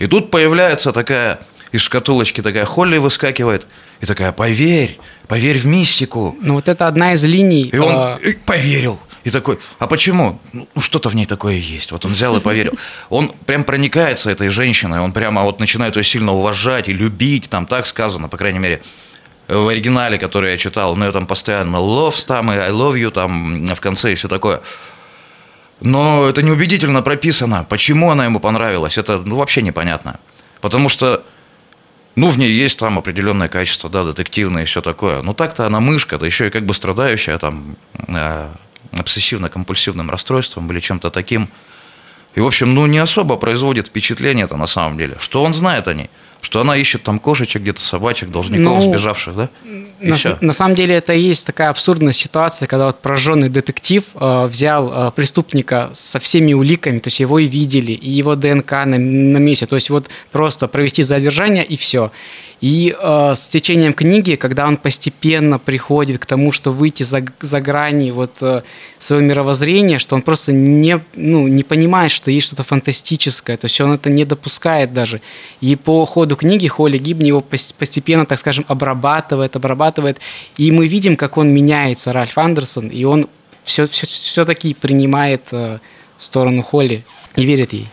И 0.00 0.08
тут 0.08 0.32
появляется 0.32 0.90
такая 0.90 1.38
из 1.70 1.82
шкатулочки 1.82 2.40
такая 2.40 2.64
Холли 2.64 2.98
выскакивает 2.98 3.66
и 4.00 4.06
такая, 4.06 4.32
поверь, 4.32 4.98
поверь 5.28 5.58
в 5.58 5.66
мистику. 5.66 6.36
Ну 6.40 6.54
вот 6.54 6.66
это 6.66 6.88
одна 6.88 7.12
из 7.12 7.22
линий. 7.22 7.68
И 7.68 7.78
он 7.78 7.92
а... 7.94 8.18
поверил. 8.44 8.98
И 9.28 9.30
такой, 9.30 9.58
а 9.78 9.86
почему? 9.86 10.40
Ну, 10.54 10.66
что-то 10.78 11.10
в 11.10 11.14
ней 11.14 11.26
такое 11.26 11.56
есть. 11.56 11.92
Вот 11.92 12.06
он 12.06 12.12
взял 12.12 12.34
и 12.38 12.40
поверил. 12.40 12.72
Он 13.10 13.28
прям 13.44 13.62
проникается 13.62 14.30
этой 14.30 14.48
женщиной, 14.48 15.00
он 15.00 15.12
прямо 15.12 15.42
вот 15.42 15.60
начинает 15.60 15.96
ее 15.96 16.04
сильно 16.04 16.32
уважать 16.32 16.88
и 16.88 16.94
любить, 16.94 17.50
там 17.50 17.66
так 17.66 17.86
сказано, 17.86 18.28
по 18.28 18.38
крайней 18.38 18.58
мере. 18.58 18.80
в 19.48 19.68
оригинале, 19.68 20.18
который 20.18 20.52
я 20.52 20.56
читал, 20.56 20.96
ну, 20.96 21.04
я 21.04 21.12
там 21.12 21.26
постоянно 21.26 21.76
love 21.76 22.24
там 22.26 22.50
и 22.50 22.56
I 22.56 22.70
love 22.70 22.94
you 22.94 23.10
там 23.10 23.66
в 23.66 23.80
конце 23.80 24.12
и 24.12 24.14
все 24.14 24.28
такое. 24.28 24.62
Но 25.80 26.26
это 26.26 26.42
неубедительно 26.42 27.02
прописано. 27.02 27.66
Почему 27.68 28.10
она 28.10 28.24
ему 28.24 28.40
понравилась, 28.40 28.96
это 28.96 29.18
ну, 29.18 29.36
вообще 29.36 29.60
непонятно. 29.60 30.20
Потому 30.62 30.88
что, 30.88 31.22
ну, 32.16 32.30
в 32.30 32.38
ней 32.38 32.50
есть 32.50 32.78
там 32.78 32.98
определенное 32.98 33.48
качество, 33.48 33.90
да, 33.90 34.04
детективное 34.04 34.62
и 34.62 34.66
все 34.66 34.80
такое. 34.80 35.20
Но 35.20 35.34
так-то 35.34 35.66
она 35.66 35.80
мышка, 35.80 36.16
да 36.16 36.24
еще 36.24 36.46
и 36.46 36.50
как 36.50 36.64
бы 36.64 36.72
страдающая 36.72 37.36
там 37.36 37.76
э, 38.08 38.48
обсессивно-компульсивным 38.92 40.10
расстройством 40.10 40.70
или 40.72 40.80
чем-то 40.80 41.10
таким. 41.10 41.48
И, 42.34 42.40
в 42.40 42.46
общем, 42.46 42.74
ну, 42.74 42.86
не 42.86 42.98
особо 42.98 43.36
производит 43.36 43.88
впечатление 43.88 44.44
это 44.44 44.56
на 44.56 44.66
самом 44.66 44.96
деле. 44.96 45.16
Что 45.18 45.42
он 45.42 45.54
знает 45.54 45.88
о 45.88 45.94
ней? 45.94 46.10
Что 46.40 46.60
она 46.60 46.76
ищет 46.76 47.02
там 47.02 47.18
кошечек, 47.18 47.62
где-то 47.62 47.82
собачек, 47.82 48.30
должников, 48.30 48.78
Ну, 48.84 48.90
сбежавших, 48.90 49.34
да? 49.34 49.50
И 50.00 50.08
На, 50.08 50.16
всё. 50.16 50.38
на 50.40 50.52
самом 50.52 50.76
деле 50.76 50.94
это 50.94 51.12
и 51.12 51.20
есть 51.20 51.44
такая 51.44 51.70
абсурдная 51.70 52.12
ситуация, 52.12 52.68
когда 52.68 52.86
вот 52.86 53.02
прожженный 53.02 53.48
детектив 53.48 54.04
э, 54.14 54.46
взял 54.46 55.08
э, 55.08 55.10
преступника 55.10 55.90
со 55.92 56.20
всеми 56.20 56.52
уликами, 56.52 57.00
то 57.00 57.08
есть 57.08 57.18
его 57.18 57.40
и 57.40 57.46
видели, 57.46 57.90
и 57.90 58.08
его 58.08 58.36
ДНК 58.36 58.70
на, 58.70 58.98
на 58.98 59.38
месте, 59.38 59.66
то 59.66 59.74
есть 59.74 59.90
вот 59.90 60.08
просто 60.30 60.68
провести 60.68 61.02
задержание 61.02 61.64
и 61.64 61.76
все. 61.76 62.12
И 62.60 62.96
э, 62.98 63.34
с 63.36 63.46
течением 63.46 63.92
книги, 63.92 64.34
когда 64.34 64.66
он 64.66 64.76
постепенно 64.76 65.60
приходит 65.60 66.20
к 66.20 66.26
тому, 66.26 66.50
что 66.50 66.72
выйти 66.72 67.04
за, 67.04 67.24
за 67.40 67.60
грани 67.60 68.10
вот 68.10 68.38
э, 68.40 68.62
своего 68.98 69.24
мировоззрения, 69.24 69.98
что 70.00 70.16
он 70.16 70.22
просто 70.22 70.52
не, 70.52 71.00
ну, 71.14 71.46
не 71.46 71.62
понимает, 71.62 72.10
что 72.10 72.32
есть 72.32 72.48
что-то 72.48 72.64
фантастическое, 72.64 73.56
то 73.56 73.66
есть 73.66 73.80
он 73.80 73.92
это 73.92 74.10
не 74.10 74.24
допускает 74.24 74.92
даже. 74.92 75.20
И 75.60 75.76
по 75.76 76.04
ходу 76.04 76.34
книги 76.34 76.66
Холли 76.66 76.98
Гибни 76.98 77.28
его 77.28 77.44
пос- 77.48 77.74
постепенно, 77.78 78.26
так 78.26 78.40
скажем, 78.40 78.64
обрабатывает, 78.66 79.54
обрабатывает, 79.54 80.18
и 80.56 80.72
мы 80.72 80.88
видим, 80.88 81.16
как 81.16 81.36
он 81.36 81.50
меняется, 81.50 82.12
Ральф 82.12 82.36
Андерсон, 82.38 82.88
и 82.88 83.04
он 83.04 83.28
все, 83.62 83.86
все, 83.86 84.06
все-таки 84.06 84.74
принимает 84.74 85.42
э, 85.52 85.78
сторону 86.18 86.62
Холли 86.62 87.04
и 87.36 87.44
верит 87.44 87.72
ей. 87.72 87.88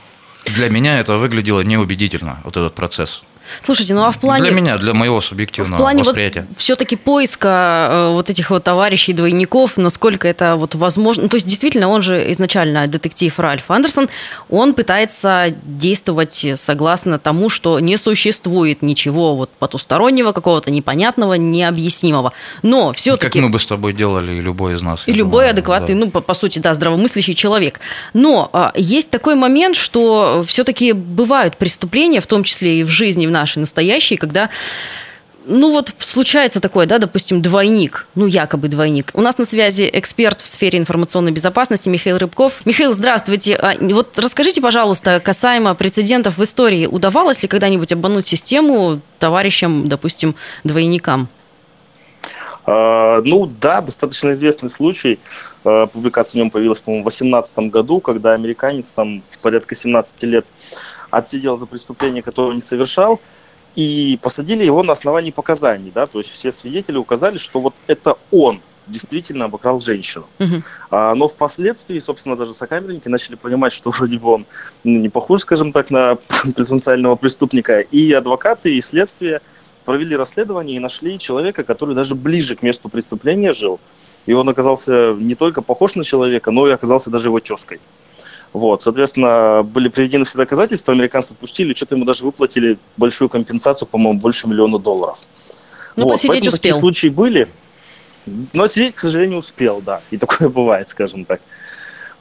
Для 0.46 0.70
меня 0.70 1.00
это 1.00 1.18
выглядело 1.18 1.62
неубедительно, 1.62 2.42
вот 2.44 2.58
этот 2.58 2.74
процесс. 2.74 3.22
Слушайте, 3.62 3.94
ну 3.94 4.04
а 4.04 4.12
в 4.12 4.20
плане... 4.20 4.44
Для 4.44 4.52
меня, 4.52 4.78
для 4.78 4.94
моего 4.94 5.20
В 5.20 5.26
субъективного 5.26 5.78
плане 5.78 6.00
вот 6.00 6.08
восприятия. 6.08 6.48
все-таки 6.58 6.96
поиска 6.96 7.88
э, 7.92 8.12
вот 8.12 8.30
этих 8.30 8.50
вот 8.50 8.64
товарищей 8.64 9.14
двойников, 9.14 9.78
насколько 9.78 10.28
это 10.28 10.56
вот 10.56 10.76
возможно. 10.76 11.24
Ну, 11.24 11.30
то 11.30 11.36
есть 11.36 11.48
действительно 11.48 11.90
он 11.90 12.02
же 12.02 12.32
изначально 12.32 12.88
детектив 12.88 13.38
Ральф 13.40 13.70
Андерсон, 13.70 14.10
он 14.50 14.74
пытается 14.74 15.54
действовать 15.64 16.46
согласно 16.56 17.20
тому, 17.20 17.50
что 17.50 17.80
не 17.80 17.98
существует 17.98 18.82
ничего 18.82 19.36
вот 19.36 19.50
потустороннего, 19.60 20.32
какого-то 20.32 20.72
непонятного, 20.72 21.34
необъяснимого. 21.34 22.34
Но 22.64 22.90
Как 22.90 22.98
все-таки 22.98 23.40
мы 23.40 23.50
бы 23.50 23.60
с 23.60 23.66
тобой 23.66 23.94
делали, 23.94 24.34
и 24.34 24.42
любой 24.42 24.76
из 24.76 24.82
нас. 24.82 25.08
и 25.08 25.14
любой 25.14 25.32
думаю, 25.32 25.50
адекватный, 25.52 25.94
да. 25.94 26.06
ну, 26.06 26.12
по, 26.12 26.22
по 26.22 26.34
сути, 26.34 26.60
да, 26.60 26.74
здравомыслящий 26.74 27.36
человек. 27.36 27.80
Но 28.14 28.50
а, 28.54 28.72
есть 28.76 29.10
такой 29.10 29.36
момент, 29.36 29.76
что 29.76 30.44
все-таки 30.48 30.94
бывают 30.94 31.58
преступления, 31.58 32.22
в 32.22 32.28
том 32.28 32.44
числе 32.44 32.80
и 32.80 32.84
в 32.84 32.90
жизни, 32.90 33.28
в 33.28 33.32
нашей 33.36 33.60
настоящей, 33.60 34.18
когда 34.18 34.50
ну 35.48 35.72
вот 35.72 35.94
случается 36.00 36.60
такое, 36.60 36.86
да, 36.88 36.98
допустим, 36.98 37.42
двойник, 37.42 38.08
ну 38.16 38.26
якобы 38.26 38.68
двойник. 38.68 39.12
У 39.14 39.22
нас 39.22 39.38
на 39.38 39.46
связи 39.46 39.88
эксперт 39.94 40.42
в 40.42 40.48
сфере 40.48 40.80
информационной 40.80 41.32
безопасности 41.32 41.88
Михаил 41.90 42.18
Рыбков. 42.18 42.62
Михаил, 42.66 42.94
здравствуйте. 42.96 43.56
А, 43.56 43.74
Вот 43.80 44.18
расскажите, 44.18 44.62
пожалуйста, 44.62 45.20
касаемо 45.20 45.76
прецедентов 45.76 46.38
в 46.38 46.44
истории, 46.44 46.88
удавалось 46.88 47.42
ли 47.44 47.48
когда-нибудь 47.48 47.92
обмануть 47.92 48.26
систему 48.26 49.02
товарищам, 49.20 49.88
допустим, 49.88 50.36
двойникам? 50.64 51.28
А, 52.66 53.22
Ну 53.22 53.46
да, 53.46 53.82
достаточно 53.82 54.34
известный 54.34 54.70
случай. 54.70 55.20
А, 55.64 55.86
Публикация 55.86 56.34
в 56.34 56.36
нем 56.42 56.50
появилась, 56.50 56.80
по-моему, 56.80 57.04
в 57.04 57.10
2018 57.10 57.72
году, 57.72 58.00
когда 58.00 58.34
американец 58.34 58.94
там 58.94 59.22
порядка 59.42 59.76
17 59.76 60.24
лет 60.24 60.46
отсидел 61.16 61.56
за 61.58 61.66
преступление, 61.66 62.22
которое 62.22 62.56
не 62.56 62.62
совершал, 62.62 63.22
и 63.76 64.20
посадили 64.22 64.64
его 64.64 64.84
на 64.84 64.94
основании 64.94 65.32
показаний, 65.32 65.92
да, 65.94 66.08
то 66.08 66.20
есть 66.20 66.30
все 66.32 66.52
свидетели 66.52 66.98
указали, 66.98 67.38
что 67.38 67.60
вот 67.60 67.74
это 67.88 68.18
он 68.32 68.62
действительно 68.88 69.46
обокрал 69.46 69.80
женщину. 69.80 70.26
Мгм. 70.40 70.64
А, 70.92 71.16
но 71.16 71.28
впоследствии, 71.28 72.00
собственно, 72.00 72.36
даже 72.36 72.54
сокамерники 72.54 73.08
начали 73.08 73.36
понимать, 73.36 73.74
что 73.74 73.90
вроде 73.98 74.20
бы 74.20 74.30
он 74.30 74.46
ну, 74.84 75.00
не 75.00 75.10
похож, 75.10 75.42
скажем 75.42 75.72
так, 75.72 75.90
на 75.90 76.16
потенциального 76.56 77.16
преступника. 77.16 77.80
И 77.80 78.14
адвокаты, 78.14 78.78
и 78.78 78.82
следствие 78.82 79.42
провели 79.86 80.16
расследование 80.16 80.78
и 80.78 80.80
нашли 80.80 81.18
человека, 81.18 81.64
который 81.64 81.96
даже 81.96 82.16
ближе 82.16 82.56
к 82.56 82.62
месту 82.62 82.90
преступления 82.90 83.54
жил. 83.54 83.80
И 84.28 84.34
он 84.34 84.48
оказался 84.50 85.14
не 85.14 85.36
только 85.36 85.62
похож 85.62 85.96
на 85.96 86.04
человека, 86.04 86.52
но 86.52 86.68
и 86.68 86.72
оказался 86.72 87.10
даже 87.10 87.30
его 87.30 87.40
тезкой. 87.40 87.80
Вот, 88.56 88.82
соответственно, 88.82 89.64
были 89.64 89.90
приведены 89.90 90.24
все 90.24 90.38
доказательства, 90.38 90.94
американцы 90.94 91.34
отпустили, 91.34 91.74
что-то 91.74 91.96
ему 91.96 92.06
даже 92.06 92.24
выплатили 92.24 92.78
большую 92.96 93.28
компенсацию, 93.28 93.86
по-моему, 93.86 94.18
больше 94.18 94.48
миллиона 94.48 94.80
долларов. 94.80 95.20
Ну, 95.98 96.08
посидеть 96.08 96.30
поэтому 96.30 96.52
такие 96.52 96.72
успел. 96.72 96.80
случаи 96.80 97.08
были. 97.10 97.50
Но 98.54 98.70
сидеть, 98.70 98.96
к 98.96 99.00
сожалению, 99.00 99.40
успел, 99.40 99.82
да. 99.82 100.00
И 100.10 100.16
такое 100.26 100.48
бывает, 100.48 100.88
скажем 100.88 101.26
так. 101.26 101.42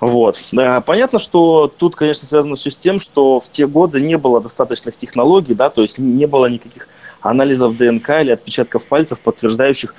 Вот. 0.00 0.42
Да, 0.50 0.80
понятно, 0.80 1.20
что 1.20 1.68
тут, 1.68 1.94
конечно, 1.94 2.26
связано 2.26 2.56
все 2.56 2.72
с 2.72 2.78
тем, 2.78 2.98
что 2.98 3.38
в 3.38 3.48
те 3.48 3.68
годы 3.68 4.00
не 4.00 4.18
было 4.18 4.40
достаточных 4.40 4.96
технологий, 4.96 5.54
да, 5.54 5.70
то 5.70 5.82
есть 5.82 6.00
не 6.00 6.26
было 6.26 6.46
никаких 6.46 6.88
анализов 7.20 7.76
ДНК 7.76 8.10
или 8.22 8.32
отпечатков 8.32 8.88
пальцев, 8.88 9.20
подтверждающих 9.20 9.94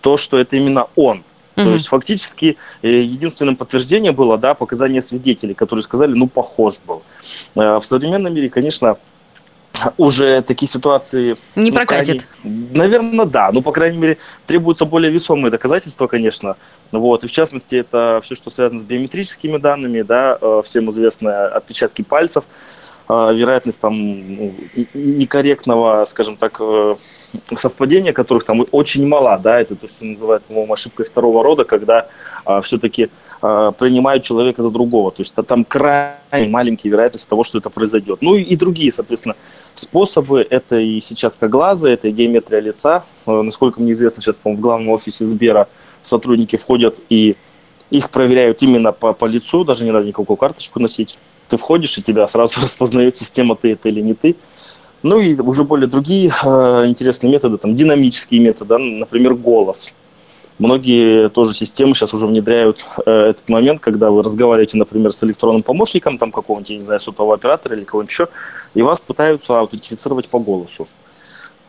то, 0.00 0.16
что 0.16 0.36
это 0.36 0.56
именно 0.56 0.88
он. 0.96 1.22
То 1.56 1.62
Мгм. 1.62 1.72
есть 1.72 1.88
фактически 1.88 2.56
э, 2.82 2.88
единственным 3.00 3.56
подтверждением 3.56 4.14
было, 4.14 4.36
да, 4.36 4.52
показания 4.54 5.00
свидетелей, 5.00 5.54
которые 5.54 5.82
сказали, 5.82 6.12
ну, 6.12 6.28
похож 6.28 6.74
был. 6.86 7.02
Э, 7.54 7.78
В 7.78 7.84
современном 7.86 8.34
мире, 8.34 8.50
конечно, 8.50 8.96
уже 9.96 10.42
такие 10.42 10.68
ситуации... 10.68 11.36
Не 11.54 11.70
ну, 11.70 11.76
прокатит. 11.76 12.26
крайне- 12.42 12.68
Наверное, 12.74 13.26
да. 13.26 13.50
Ну, 13.52 13.62
по 13.62 13.72
крайней 13.72 13.96
мере, 13.98 14.18
требуются 14.46 14.84
более 14.84 15.10
весомые 15.10 15.50
доказательства, 15.50 16.06
конечно. 16.06 16.56
Вот. 16.92 17.24
И 17.24 17.26
в 17.26 17.30
частности, 17.30 17.76
это 17.76 18.20
все, 18.22 18.34
что 18.34 18.50
связано 18.50 18.80
с 18.80 18.84
биометрическими 18.84 19.56
данными, 19.58 20.02
да, 20.02 20.38
э, 20.40 20.62
всем 20.64 20.90
известно 20.90 21.46
отпечатки 21.48 22.02
пальцев, 22.02 22.44
вероятность 23.08 23.80
там 23.80 23.94
ну, 24.36 24.54
некорректного, 24.94 26.04
скажем 26.06 26.36
так, 26.36 26.56
э, 26.60 26.96
совпадения, 27.56 28.12
которых 28.12 28.44
там 28.44 28.64
очень 28.72 29.06
мала, 29.06 29.38
да, 29.38 29.60
это 29.60 29.76
то, 29.76 29.88
что 29.88 30.04
называют, 30.04 30.44
по-моему, 30.44 30.72
ошибкой 30.72 31.06
второго 31.06 31.42
рода, 31.42 31.64
когда 31.64 32.08
все-таки 32.62 33.10
принимают 33.40 34.24
человека 34.24 34.62
за 34.62 34.70
другого, 34.70 35.10
то 35.10 35.20
есть 35.20 35.34
та- 35.34 35.42
там 35.42 35.64
крайне 35.64 36.48
маленькие 36.48 36.90
вероятности 36.90 37.28
того, 37.28 37.44
что 37.44 37.58
это 37.58 37.68
произойдет. 37.68 38.22
Ну 38.22 38.34
и, 38.36 38.42
и 38.42 38.56
другие, 38.56 38.90
соответственно, 38.90 39.34
способы, 39.74 40.46
это 40.48 40.78
и 40.78 40.98
сетчатка 41.00 41.48
глаза, 41.48 41.90
это 41.90 42.08
и 42.08 42.12
геометрия 42.12 42.60
лица, 42.60 43.04
Э, 43.26 43.42
насколько 43.42 43.80
мне 43.80 43.92
известно, 43.92 44.22
сейчас, 44.22 44.36
по-моему, 44.36 44.58
в 44.58 44.62
главном 44.62 44.88
офисе 44.90 45.24
Сбера 45.24 45.68
сотрудники 46.02 46.56
входят 46.56 46.96
и 47.08 47.36
их 47.90 48.10
проверяют 48.10 48.62
именно 48.62 48.92
по, 48.92 49.12
по 49.12 49.26
лицу, 49.26 49.64
даже 49.64 49.84
не 49.84 49.90
надо 49.90 50.06
никакую 50.06 50.36
карточку 50.36 50.80
носить. 50.80 51.16
Ты 51.48 51.56
входишь, 51.56 51.96
и 51.98 52.02
тебя 52.02 52.26
сразу 52.26 52.60
распознает 52.62 53.14
система, 53.14 53.56
ты 53.56 53.72
это 53.72 53.88
или 53.88 54.00
не 54.00 54.14
ты. 54.14 54.36
Ну 55.02 55.20
и 55.20 55.38
уже 55.38 55.62
более 55.64 55.86
другие 55.86 56.32
э, 56.42 56.84
интересные 56.86 57.30
методы, 57.30 57.58
там 57.58 57.74
динамические 57.74 58.40
методы, 58.40 58.68
да, 58.70 58.78
например, 58.78 59.34
голос. 59.34 59.92
Многие 60.58 61.28
тоже 61.28 61.54
системы 61.54 61.94
сейчас 61.94 62.14
уже 62.14 62.26
внедряют 62.26 62.86
э, 63.04 63.10
этот 63.10 63.48
момент, 63.48 63.80
когда 63.80 64.10
вы 64.10 64.22
разговариваете, 64.22 64.78
например, 64.78 65.12
с 65.12 65.22
электронным 65.22 65.62
помощником, 65.62 66.16
там 66.16 66.32
какого-нибудь, 66.32 66.70
я 66.70 66.76
не 66.76 66.82
знаю, 66.82 66.98
сотового 66.98 67.34
оператора 67.34 67.76
или 67.76 67.84
кого-нибудь 67.84 68.10
еще, 68.10 68.28
и 68.74 68.80
вас 68.80 69.02
пытаются 69.02 69.60
аутентифицировать 69.60 70.30
по 70.30 70.38
голосу. 70.38 70.88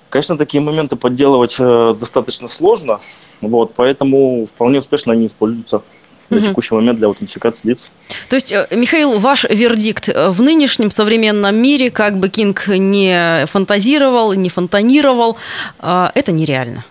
Конечно, 0.09 0.37
такие 0.37 0.61
моменты 0.61 0.95
подделывать 0.95 1.57
э, 1.59 1.95
достаточно 1.99 2.47
сложно, 2.47 3.01
вот, 3.41 3.73
поэтому 3.75 4.45
вполне 4.45 4.79
успешно 4.79 5.11
они 5.11 5.25
используются 5.25 5.81
на 6.29 6.41
текущий 6.41 6.75
момент 6.75 6.97
для 6.97 7.07
аутентификации 7.07 7.69
лиц. 7.69 7.89
То 8.29 8.35
есть, 8.35 8.51
э, 8.51 8.67
Михаил, 8.71 9.19
ваш 9.19 9.45
вердикт 9.45 10.09
э, 10.09 10.29
в 10.29 10.41
нынешнем 10.41 10.91
современном 10.91 11.55
мире, 11.55 11.89
как 11.89 12.17
бы 12.17 12.29
Кинг 12.29 12.67
не 12.67 13.45
фантазировал, 13.47 14.33
не 14.33 14.49
фонтанировал, 14.49 15.37
э, 15.79 16.09
это 16.13 16.31
нереально. 16.31 16.85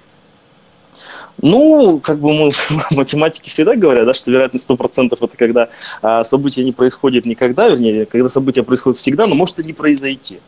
Ну, 1.42 2.00
как 2.00 2.18
бы 2.18 2.32
мы, 2.32 2.50
математики 2.90 3.48
всегда 3.48 3.76
говорят, 3.76 4.06
да, 4.06 4.14
что 4.14 4.30
вероятность 4.30 4.68
100% 4.68 5.16
это 5.20 5.36
когда 5.36 5.68
а, 6.00 6.24
событие 6.24 6.64
не 6.64 6.72
происходит 6.72 7.26
никогда, 7.26 7.68
вернее, 7.68 8.06
когда 8.06 8.28
событие 8.28 8.64
происходит 8.64 8.98
всегда, 8.98 9.26
но 9.26 9.34
может 9.34 9.58
и 9.58 9.64
не 9.64 9.74
произойти. 9.74 10.40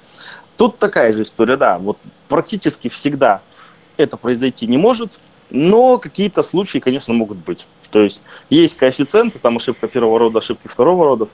Тут 0.56 0.78
такая 0.78 1.12
же 1.12 1.22
история, 1.22 1.56
да, 1.56 1.78
вот 1.78 1.98
практически 2.28 2.88
всегда 2.88 3.42
это 3.96 4.16
произойти 4.16 4.66
не 4.66 4.78
может, 4.78 5.18
но 5.50 5.98
какие-то 5.98 6.42
случаи, 6.42 6.78
конечно, 6.78 7.14
могут 7.14 7.38
быть. 7.38 7.66
То 7.90 8.00
есть 8.00 8.22
есть 8.50 8.76
коэффициенты, 8.76 9.38
там 9.38 9.56
ошибка 9.56 9.88
первого 9.88 10.18
рода, 10.18 10.38
ошибки 10.38 10.68
второго 10.68 11.04
рода 11.04 11.28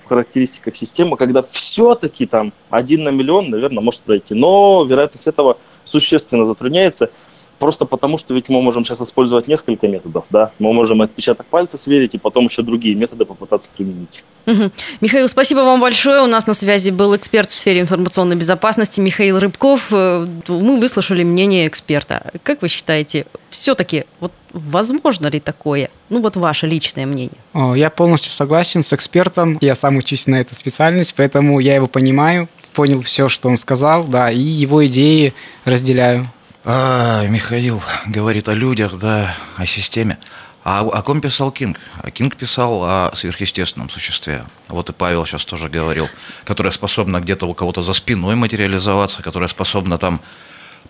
в 0.00 0.08
характеристиках 0.08 0.76
системы, 0.76 1.16
когда 1.16 1.42
все-таки 1.42 2.26
там 2.26 2.52
один 2.70 3.04
на 3.04 3.08
миллион, 3.08 3.50
наверное, 3.50 3.82
может 3.82 4.02
пройти. 4.02 4.34
Но 4.34 4.84
вероятность 4.84 5.26
этого 5.26 5.58
существенно 5.84 6.46
затрудняется. 6.46 7.10
Просто 7.58 7.84
потому, 7.84 8.18
что 8.18 8.34
ведь 8.34 8.48
мы 8.48 8.62
можем 8.62 8.84
сейчас 8.84 9.02
использовать 9.02 9.48
несколько 9.48 9.88
методов, 9.88 10.24
да, 10.30 10.50
мы 10.58 10.72
можем 10.72 11.02
отпечаток 11.02 11.46
пальца 11.46 11.78
сверить 11.78 12.14
и 12.14 12.18
потом 12.18 12.46
еще 12.46 12.62
другие 12.62 12.94
методы 12.94 13.24
попытаться 13.24 13.70
применить. 13.76 14.22
Угу. 14.46 14.70
Михаил, 15.00 15.28
спасибо 15.28 15.60
вам 15.60 15.80
большое. 15.80 16.22
У 16.22 16.26
нас 16.26 16.46
на 16.46 16.54
связи 16.54 16.90
был 16.90 17.16
эксперт 17.16 17.50
в 17.50 17.54
сфере 17.54 17.80
информационной 17.80 18.36
безопасности 18.36 19.00
Михаил 19.00 19.38
Рыбков. 19.38 19.88
Э, 19.90 20.26
мы 20.48 20.78
выслушали 20.78 21.24
мнение 21.24 21.66
эксперта. 21.66 22.30
Как 22.42 22.62
вы 22.62 22.68
считаете, 22.68 23.26
все-таки 23.50 24.04
вот 24.20 24.32
возможно 24.52 25.26
ли 25.26 25.40
такое? 25.40 25.90
Ну 26.08 26.20
вот 26.22 26.36
ваше 26.36 26.66
личное 26.66 27.06
мнение. 27.06 27.38
Я 27.54 27.90
полностью 27.90 28.30
согласен 28.30 28.82
с 28.82 28.92
экспертом. 28.92 29.58
Я 29.60 29.74
сам 29.74 29.96
учусь 29.96 30.26
на 30.26 30.36
эту 30.36 30.54
специальность, 30.54 31.14
поэтому 31.16 31.58
я 31.58 31.74
его 31.74 31.86
понимаю, 31.86 32.48
понял 32.74 33.02
все, 33.02 33.28
что 33.28 33.48
он 33.48 33.56
сказал, 33.56 34.04
да, 34.04 34.30
и 34.30 34.38
его 34.38 34.86
идеи 34.86 35.34
разделяю. 35.64 36.30
А, 36.68 37.24
Михаил 37.28 37.80
говорит 38.08 38.48
о 38.48 38.54
людях, 38.54 38.98
да, 38.98 39.36
о 39.56 39.66
системе. 39.66 40.18
А 40.64 40.80
о 40.80 41.00
ком 41.02 41.20
писал 41.20 41.52
Кинг? 41.52 41.78
А 42.02 42.10
Кинг 42.10 42.34
писал 42.34 42.82
о 42.82 43.12
сверхъестественном 43.14 43.88
существе. 43.88 44.44
Вот 44.66 44.90
и 44.90 44.92
Павел 44.92 45.24
сейчас 45.24 45.44
тоже 45.44 45.68
говорил, 45.68 46.08
которое 46.44 46.72
способно 46.72 47.20
где-то 47.20 47.46
у 47.46 47.54
кого-то 47.54 47.82
за 47.82 47.92
спиной 47.92 48.34
материализоваться, 48.34 49.22
которое 49.22 49.46
способно 49.46 49.96
там 49.96 50.20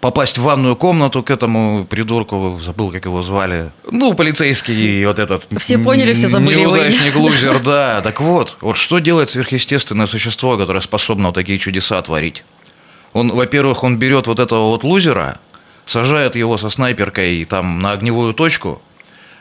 попасть 0.00 0.38
в 0.38 0.42
ванную 0.44 0.76
комнату 0.76 1.22
к 1.22 1.30
этому 1.30 1.84
придурку, 1.84 2.58
забыл, 2.64 2.90
как 2.90 3.04
его 3.04 3.20
звали. 3.20 3.70
Ну, 3.90 4.14
полицейский 4.14 5.04
вот 5.04 5.18
этот... 5.18 5.46
Все 5.58 5.76
поняли, 5.76 6.14
все 6.14 6.28
забыли 6.28 6.60
Неудачник 6.60 7.16
лузер, 7.16 7.58
да. 7.58 8.00
Так 8.00 8.22
вот, 8.22 8.56
вот 8.62 8.78
что 8.78 8.98
делает 8.98 9.28
сверхъестественное 9.28 10.06
существо, 10.06 10.56
которое 10.56 10.80
способно 10.80 11.26
вот 11.26 11.34
такие 11.34 11.58
чудеса 11.58 12.00
творить? 12.00 12.44
Он, 13.12 13.30
во-первых, 13.30 13.84
он 13.84 13.98
берет 13.98 14.26
вот 14.26 14.40
этого 14.40 14.68
вот 14.68 14.82
лузера, 14.82 15.38
сажает 15.86 16.36
его 16.36 16.58
со 16.58 16.68
снайперкой 16.68 17.44
там 17.44 17.78
на 17.78 17.92
огневую 17.92 18.34
точку, 18.34 18.82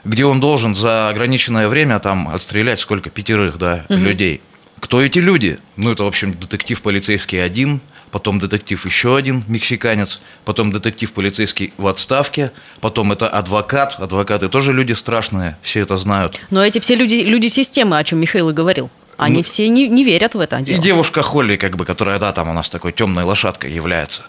где 0.06 0.26
он 0.26 0.40
должен 0.40 0.76
за 0.76 1.10
ограниченное 1.10 1.68
время 1.68 2.00
там 2.00 2.30
отстрелять 2.30 2.80
сколько? 2.80 3.10
Пятерых, 3.10 3.58
да, 3.58 3.86
угу. 3.90 4.00
людей. 4.00 4.42
Кто 4.80 5.02
эти 5.02 5.20
люди? 5.20 5.60
Ну, 5.78 5.92
это, 5.92 6.04
в 6.04 6.08
общем, 6.08 6.34
детектив 6.34 6.80
полицейский 6.82 7.44
один, 7.44 7.82
потом 8.12 8.40
детектив 8.40 8.86
еще 8.86 9.18
один, 9.18 9.44
мексиканец, 9.48 10.22
потом 10.44 10.72
детектив 10.72 11.12
полицейский 11.12 11.74
в 11.78 11.88
отставке, 11.88 12.52
потом 12.82 13.12
это 13.12 13.28
адвокат. 13.28 13.96
Адвокаты 13.98 14.48
тоже 14.48 14.74
люди 14.74 14.94
страшные, 14.94 15.58
все 15.64 15.80
это 15.80 15.98
знают. 15.98 16.40
Но 16.52 16.64
эти 16.64 16.80
все 16.80 16.96
люди, 16.96 17.16
люди 17.16 17.48
системы, 17.48 17.98
о 17.98 18.04
чем 18.04 18.20
Михаил 18.20 18.50
и 18.50 18.54
говорил. 18.54 18.92
Они 19.18 19.38
ну, 19.38 19.44
все 19.44 19.70
не, 19.70 19.88
не 19.88 20.04
верят 20.04 20.36
в 20.36 20.40
это 20.40 20.60
дело. 20.60 20.78
И 20.78 20.82
девушка 20.82 21.22
Холли, 21.22 21.56
как 21.56 21.78
бы, 21.78 21.86
которая, 21.86 22.20
да, 22.20 22.32
там 22.34 22.50
у 22.50 22.54
нас 22.54 22.70
такой 22.70 22.92
темной 22.92 23.24
лошадкой 23.24 23.72
является. 23.72 24.26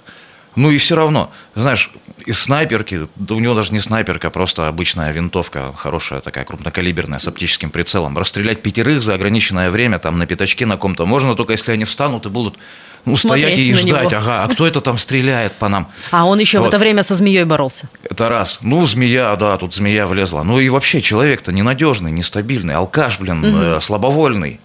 Ну 0.57 0.71
и 0.71 0.79
все 0.79 0.97
равно, 0.97 1.31
знаешь, 1.55 1.91
из 2.25 2.41
снайперки, 2.41 3.07
да 3.17 3.35
у 3.35 3.39
него 3.39 3.55
даже 3.55 3.73
не 3.73 3.81
снайперка, 3.81 4.29
а 4.29 4.31
просто 4.31 4.69
обычная 4.69 5.13
винтовка, 5.13 5.73
хорошая 5.77 6.21
такая, 6.21 6.45
крупнокалиберная, 6.45 7.19
с 7.19 7.29
оптическим 7.29 7.71
прицелом. 7.71 8.17
Расстрелять 8.17 8.63
пятерых 8.63 9.03
за 9.03 9.15
ограниченное 9.15 9.71
время, 9.71 9.99
там, 9.99 10.19
на 10.19 10.27
пятачке 10.27 10.65
на 10.65 10.79
ком-то 10.79 11.05
можно, 11.05 11.35
только 11.35 11.53
если 11.53 11.73
они 11.73 11.85
встанут 11.85 12.25
и 12.25 12.31
будут 12.31 12.57
ну, 13.05 13.17
стоять 13.17 13.59
и 13.59 13.73
ждать, 13.73 14.11
него. 14.11 14.21
ага, 14.21 14.45
а 14.45 14.49
кто 14.49 14.67
это 14.67 14.81
там 14.81 14.99
стреляет 14.99 15.53
по 15.53 15.69
нам? 15.69 15.89
А 16.11 16.25
он 16.25 16.39
еще 16.41 16.59
вот. 16.59 16.67
в 16.67 16.69
это 16.69 16.79
время 16.79 17.03
со 17.03 17.15
змеей 17.15 17.45
боролся. 17.45 17.89
Это 18.03 18.29
раз. 18.29 18.59
Ну, 18.63 18.85
змея, 18.87 19.37
да, 19.37 19.57
тут 19.59 19.75
змея 19.75 20.07
влезла. 20.07 20.43
Ну 20.43 20.59
и 20.59 20.69
вообще 20.69 21.01
человек-то 21.01 21.53
ненадежный, 21.53 22.11
нестабильный, 22.11 22.75
алкаш, 22.75 23.21
блин, 23.21 23.45
угу. 23.45 23.57
э, 23.57 23.81
слабовольный. 23.81 24.59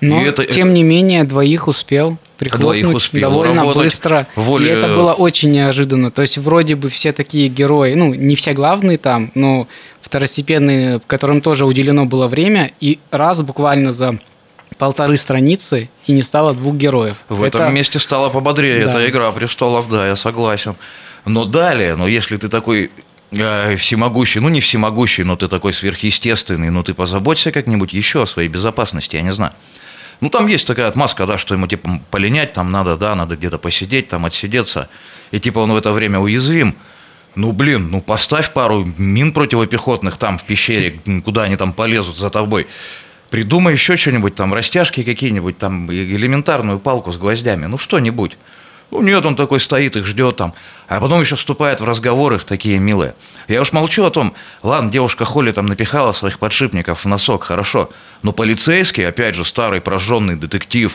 Но, 0.00 0.24
это, 0.24 0.44
тем 0.44 0.68
это... 0.68 0.76
не 0.76 0.84
менее, 0.84 1.24
двоих 1.24 1.66
успел 1.66 2.18
прихлопнуть 2.38 3.10
довольно 3.12 3.66
быстро. 3.66 4.26
Воле... 4.36 4.66
И 4.66 4.70
это 4.70 4.88
было 4.88 5.12
очень 5.12 5.50
неожиданно. 5.50 6.10
То 6.10 6.22
есть 6.22 6.38
вроде 6.38 6.76
бы 6.76 6.88
все 6.88 7.12
такие 7.12 7.48
герои, 7.48 7.94
ну, 7.94 8.14
не 8.14 8.36
все 8.36 8.52
главные 8.52 8.96
там, 8.96 9.30
но 9.34 9.66
второстепенные, 10.00 11.00
которым 11.06 11.40
тоже 11.40 11.66
уделено 11.66 12.06
было 12.06 12.28
время, 12.28 12.72
и 12.80 12.98
раз 13.10 13.42
буквально 13.42 13.92
за 13.92 14.18
полторы 14.78 15.16
страницы 15.16 15.90
и 16.06 16.12
не 16.12 16.22
стало 16.22 16.54
двух 16.54 16.76
героев. 16.76 17.16
В 17.28 17.42
это... 17.42 17.58
этом 17.58 17.74
месте 17.74 17.98
стало 17.98 18.30
пободрее. 18.30 18.84
Да. 18.84 18.90
Это 18.90 19.10
игра 19.10 19.32
престолов, 19.32 19.90
да, 19.90 20.06
я 20.06 20.16
согласен. 20.16 20.76
Но 21.26 21.44
далее, 21.44 21.96
но 21.96 22.06
если 22.06 22.36
ты 22.36 22.48
такой 22.48 22.90
э, 23.32 23.76
всемогущий, 23.76 24.38
ну 24.40 24.48
не 24.48 24.60
всемогущий, 24.60 25.24
но 25.24 25.34
ты 25.34 25.48
такой 25.48 25.72
сверхъестественный, 25.72 26.70
ну 26.70 26.84
ты 26.84 26.94
позаботься 26.94 27.50
как-нибудь 27.50 27.92
еще 27.92 28.22
о 28.22 28.26
своей 28.26 28.48
безопасности, 28.48 29.16
я 29.16 29.22
не 29.22 29.32
знаю. 29.32 29.52
Ну, 30.20 30.30
там 30.30 30.46
есть 30.46 30.66
такая 30.66 30.88
отмазка, 30.88 31.26
да, 31.26 31.38
что 31.38 31.54
ему, 31.54 31.66
типа, 31.66 32.00
полинять 32.10 32.52
там 32.52 32.72
надо, 32.72 32.96
да, 32.96 33.14
надо 33.14 33.36
где-то 33.36 33.58
посидеть, 33.58 34.08
там, 34.08 34.24
отсидеться. 34.26 34.88
И, 35.30 35.38
типа, 35.38 35.60
он 35.60 35.72
в 35.72 35.76
это 35.76 35.92
время 35.92 36.18
уязвим. 36.18 36.74
Ну, 37.34 37.52
блин, 37.52 37.88
ну, 37.90 38.00
поставь 38.00 38.52
пару 38.52 38.84
мин 38.98 39.32
противопехотных 39.32 40.16
там 40.16 40.38
в 40.38 40.44
пещере, 40.44 40.98
куда 41.24 41.44
они 41.44 41.56
там 41.56 41.72
полезут 41.72 42.18
за 42.18 42.30
тобой. 42.30 42.66
Придумай 43.30 43.74
еще 43.74 43.96
что-нибудь, 43.96 44.34
там, 44.34 44.52
растяжки 44.54 45.04
какие-нибудь, 45.04 45.58
там, 45.58 45.90
элементарную 45.92 46.80
палку 46.80 47.12
с 47.12 47.18
гвоздями, 47.18 47.66
ну, 47.66 47.78
что-нибудь. 47.78 48.36
Ну, 48.90 49.02
нет, 49.02 49.24
он 49.26 49.36
такой 49.36 49.60
стоит, 49.60 49.96
их 49.96 50.06
ждет 50.06 50.36
там. 50.36 50.54
А 50.86 51.00
потом 51.00 51.20
еще 51.20 51.36
вступает 51.36 51.80
в 51.80 51.84
разговоры 51.84 52.38
в 52.38 52.44
такие 52.44 52.78
милые. 52.78 53.14
Я 53.46 53.60
уж 53.60 53.72
молчу 53.72 54.04
о 54.04 54.10
том, 54.10 54.34
ладно, 54.62 54.90
девушка 54.90 55.24
Холли 55.26 55.52
там 55.52 55.66
напихала 55.66 56.12
своих 56.12 56.38
подшипников 56.38 57.04
в 57.04 57.08
носок, 57.08 57.44
хорошо. 57.44 57.90
Но 58.22 58.32
полицейский, 58.32 59.06
опять 59.06 59.34
же, 59.34 59.44
старый 59.44 59.82
прожженный 59.82 60.36
детектив, 60.36 60.92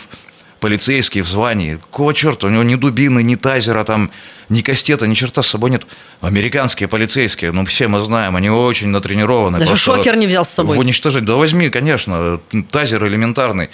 полицейский 0.59 1.21
в 1.21 1.27
звании, 1.27 1.75
какого 1.75 2.13
черта, 2.13 2.47
у 2.47 2.49
него 2.49 2.63
ни 2.63 2.75
дубины, 2.75 3.21
ни 3.21 3.35
тазера 3.35 3.83
там, 3.83 4.09
ни 4.49 4.61
кастета, 4.61 5.05
ни 5.05 5.13
черта 5.13 5.43
с 5.43 5.47
собой 5.47 5.69
нет. 5.69 5.85
Американские 6.21 6.87
полицейские, 6.87 7.51
ну, 7.51 7.65
все 7.65 7.87
мы 7.87 7.99
знаем, 7.99 8.35
они 8.35 8.49
очень 8.49 8.87
натренированы. 8.87 9.59
Даже 9.59 9.75
шокер 9.75 10.15
не 10.15 10.25
взял 10.25 10.45
с 10.45 10.49
собой. 10.49 10.79
Уничтожить, 10.79 11.25
да 11.25 11.35
возьми, 11.35 11.69
конечно, 11.69 12.39
тазер 12.71 13.05
элементарный. 13.05 13.69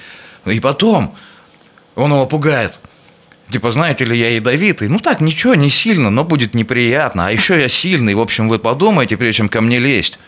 И 0.46 0.60
потом 0.60 1.16
он 1.96 2.12
его 2.12 2.26
пугает. 2.26 2.80
Типа, 3.52 3.72
знаете 3.72 4.06
ли, 4.06 4.18
я 4.18 4.30
ядовитый. 4.30 4.88
Ну 4.90 5.00
так, 5.00 5.22
ничего, 5.22 5.56
не 5.56 5.70
сильно, 5.70 6.10
но 6.10 6.24
будет 6.24 6.54
неприятно. 6.54 7.28
А 7.28 7.32
еще 7.32 7.60
я 7.60 7.68
сильный. 7.68 8.14
В 8.14 8.20
общем, 8.20 8.48
вы 8.48 8.60
подумайте, 8.60 9.18
прежде 9.18 9.38
чем 9.38 9.50
ко 9.50 9.62
мне 9.62 9.80
лезть. 9.80 10.20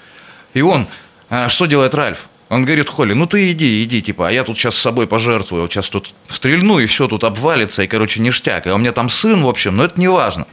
И 0.54 0.62
он, 0.62 0.88
а 1.30 1.48
что 1.50 1.68
делает 1.68 1.94
Ральф? 1.94 2.28
Он 2.50 2.66
говорит 2.66 2.90
Холли, 2.90 3.14
ну 3.14 3.28
ты 3.28 3.52
иди, 3.52 3.82
иди, 3.82 4.02
типа, 4.02 4.28
а 4.28 4.32
я 4.32 4.44
тут 4.44 4.58
сейчас 4.58 4.76
с 4.76 4.80
собой 4.80 5.08
пожертвую, 5.08 5.62
вот 5.62 5.72
сейчас 5.72 5.88
тут 5.88 6.14
стрельну, 6.28 6.80
и 6.80 6.86
все 6.86 7.08
тут 7.08 7.24
обвалится, 7.24 7.84
и, 7.84 7.88
короче, 7.88 8.20
ништяк. 8.20 8.68
И 8.68 8.72
у 8.72 8.78
меня 8.78 8.92
там 8.92 9.08
сын, 9.08 9.42
в 9.42 9.48
общем, 9.48 9.78
но 9.78 9.86
это 9.86 9.98
не 9.98 10.10
важно. 10.10 10.46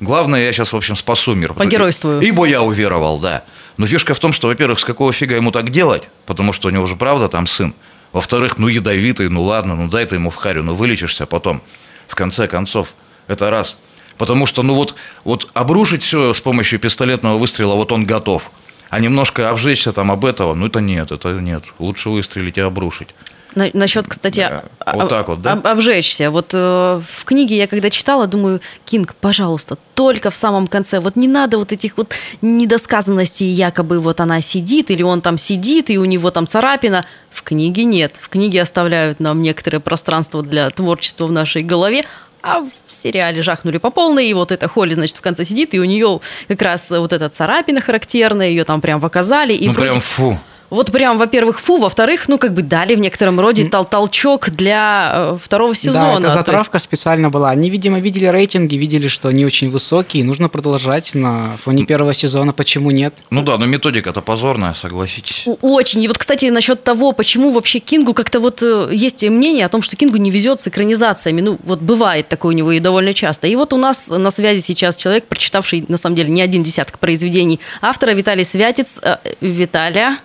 Главное, 0.00 0.44
я 0.44 0.52
сейчас, 0.52 0.74
в 0.74 0.76
общем, 0.76 0.96
спасу 0.96 1.34
мир. 1.34 1.54
Погеройствую. 1.54 2.20
Ибо 2.20 2.44
я 2.44 2.60
уверовал, 2.60 3.18
да. 3.18 3.44
Но 3.78 3.86
фишка 3.86 4.12
в 4.12 4.18
том, 4.18 4.34
что, 4.34 4.48
во-первых, 4.48 4.80
с 4.80 4.84
какого 4.84 5.14
фига 5.14 5.36
ему 5.36 5.50
так 5.50 5.70
делать, 5.70 6.10
потому 6.26 6.52
что 6.52 6.68
у 6.68 6.70
него 6.70 6.84
же 6.84 6.96
правда 6.96 7.28
там 7.28 7.46
сын. 7.46 7.72
Во-вторых, 8.12 8.58
ну 8.58 8.68
ядовитый, 8.68 9.30
ну 9.30 9.42
ладно, 9.42 9.76
ну 9.76 9.88
дай 9.88 10.04
ты 10.04 10.16
ему 10.16 10.28
в 10.28 10.34
харю, 10.34 10.64
ну 10.64 10.74
вылечишься 10.74 11.24
потом 11.24 11.62
в 12.10 12.16
конце 12.16 12.48
концов. 12.48 12.94
Это 13.28 13.50
раз. 13.50 13.76
Потому 14.18 14.46
что, 14.46 14.62
ну 14.62 14.74
вот, 14.74 14.96
вот 15.24 15.48
обрушить 15.54 16.02
все 16.02 16.34
с 16.34 16.40
помощью 16.40 16.80
пистолетного 16.80 17.38
выстрела, 17.38 17.74
вот 17.74 17.92
он 17.92 18.04
готов. 18.04 18.50
А 18.90 18.98
немножко 18.98 19.48
обжечься 19.48 19.92
там 19.92 20.10
об 20.10 20.24
этого, 20.24 20.54
ну 20.54 20.66
это 20.66 20.80
нет, 20.80 21.12
это 21.12 21.28
нет. 21.34 21.62
Лучше 21.78 22.10
выстрелить 22.10 22.58
и 22.58 22.60
обрушить. 22.60 23.14
На, 23.54 23.68
насчет, 23.72 24.06
кстати, 24.06 24.46
да. 24.48 24.64
вот 24.92 25.08
так 25.08 25.28
вот, 25.28 25.42
да? 25.42 25.52
об, 25.52 25.66
обжечься. 25.66 26.30
Вот 26.30 26.50
э, 26.52 27.00
в 27.04 27.24
книге 27.24 27.56
я 27.56 27.66
когда 27.66 27.90
читала, 27.90 28.26
думаю, 28.26 28.60
Кинг, 28.84 29.14
пожалуйста, 29.14 29.76
только 29.94 30.30
в 30.30 30.36
самом 30.36 30.66
конце. 30.66 31.00
Вот 31.00 31.16
не 31.16 31.26
надо 31.26 31.58
вот 31.58 31.72
этих 31.72 31.96
вот 31.96 32.14
недосказанностей, 32.42 33.46
якобы 33.46 34.00
вот 34.00 34.20
она 34.20 34.40
сидит 34.40 34.90
или 34.90 35.02
он 35.02 35.20
там 35.20 35.36
сидит 35.38 35.90
и 35.90 35.98
у 35.98 36.04
него 36.04 36.30
там 36.30 36.46
царапина. 36.46 37.04
В 37.30 37.42
книге 37.42 37.84
нет. 37.84 38.14
В 38.20 38.28
книге 38.28 38.62
оставляют 38.62 39.20
нам 39.20 39.42
некоторое 39.42 39.80
пространство 39.80 40.42
для 40.42 40.70
творчества 40.70 41.26
в 41.26 41.32
нашей 41.32 41.62
голове. 41.62 42.04
А 42.42 42.60
в 42.60 42.70
сериале 42.94 43.42
жахнули 43.42 43.76
по 43.76 43.90
полной, 43.90 44.28
и 44.28 44.34
вот 44.34 44.50
эта 44.50 44.66
Холли, 44.66 44.94
значит, 44.94 45.16
в 45.16 45.20
конце 45.20 45.44
сидит, 45.44 45.74
и 45.74 45.78
у 45.78 45.84
нее 45.84 46.20
как 46.48 46.62
раз 46.62 46.90
вот 46.90 47.12
эта 47.12 47.28
царапина 47.28 47.82
характерная, 47.82 48.48
ее 48.48 48.64
там 48.64 48.80
прям 48.80 49.00
показали. 49.00 49.52
И 49.52 49.66
ну, 49.66 49.74
вроде... 49.74 49.90
прям 49.90 50.00
фу. 50.00 50.40
Вот 50.70 50.92
прям, 50.92 51.18
во-первых, 51.18 51.60
фу, 51.60 51.78
во-вторых, 51.78 52.28
ну, 52.28 52.38
как 52.38 52.54
бы 52.54 52.62
дали 52.62 52.94
в 52.94 53.00
некотором 53.00 53.38
роде 53.40 53.68
тол 53.68 53.84
толчок 53.84 54.50
для 54.50 55.10
э, 55.12 55.38
второго 55.42 55.74
сезона. 55.74 56.20
Да, 56.20 56.28
эта 56.28 56.30
затравка 56.30 56.76
есть... 56.76 56.84
специально 56.84 57.28
была. 57.28 57.50
Они, 57.50 57.70
видимо, 57.70 57.98
видели 57.98 58.26
рейтинги, 58.26 58.76
видели, 58.76 59.08
что 59.08 59.28
они 59.28 59.44
очень 59.44 59.70
высокие, 59.70 60.24
нужно 60.24 60.48
продолжать 60.48 61.14
на 61.14 61.56
фоне 61.62 61.84
первого 61.84 62.14
сезона, 62.14 62.52
почему 62.52 62.90
нет? 62.92 63.14
Ну 63.30 63.42
да, 63.42 63.56
но 63.58 63.66
методика-то 63.66 64.20
позорная, 64.20 64.74
согласитесь. 64.74 65.44
Очень. 65.60 66.04
И 66.04 66.08
вот, 66.08 66.18
кстати, 66.18 66.46
насчет 66.46 66.84
того, 66.84 67.12
почему 67.12 67.50
вообще 67.50 67.80
Кингу 67.80 68.14
как-то 68.14 68.38
вот 68.38 68.62
э, 68.62 68.90
есть 68.92 69.24
мнение 69.24 69.66
о 69.66 69.68
том, 69.68 69.82
что 69.82 69.96
Кингу 69.96 70.18
не 70.18 70.30
везет 70.30 70.60
с 70.60 70.68
экранизациями. 70.68 71.40
Ну, 71.40 71.58
вот 71.64 71.80
бывает 71.80 72.28
такое 72.28 72.54
у 72.54 72.56
него 72.56 72.70
и 72.70 72.78
довольно 72.78 73.12
часто. 73.12 73.48
И 73.48 73.56
вот 73.56 73.72
у 73.72 73.76
нас 73.76 74.08
на 74.08 74.30
связи 74.30 74.60
сейчас 74.60 74.96
человек, 74.96 75.24
прочитавший, 75.26 75.84
на 75.88 75.96
самом 75.96 76.14
деле, 76.14 76.30
не 76.30 76.42
один 76.42 76.62
десяток 76.62 76.98
произведений 77.00 77.58
автора 77.82 78.12
Виталий 78.12 78.44
Святец. 78.44 79.00
Э, 79.02 79.16
Виталия, 79.40 80.18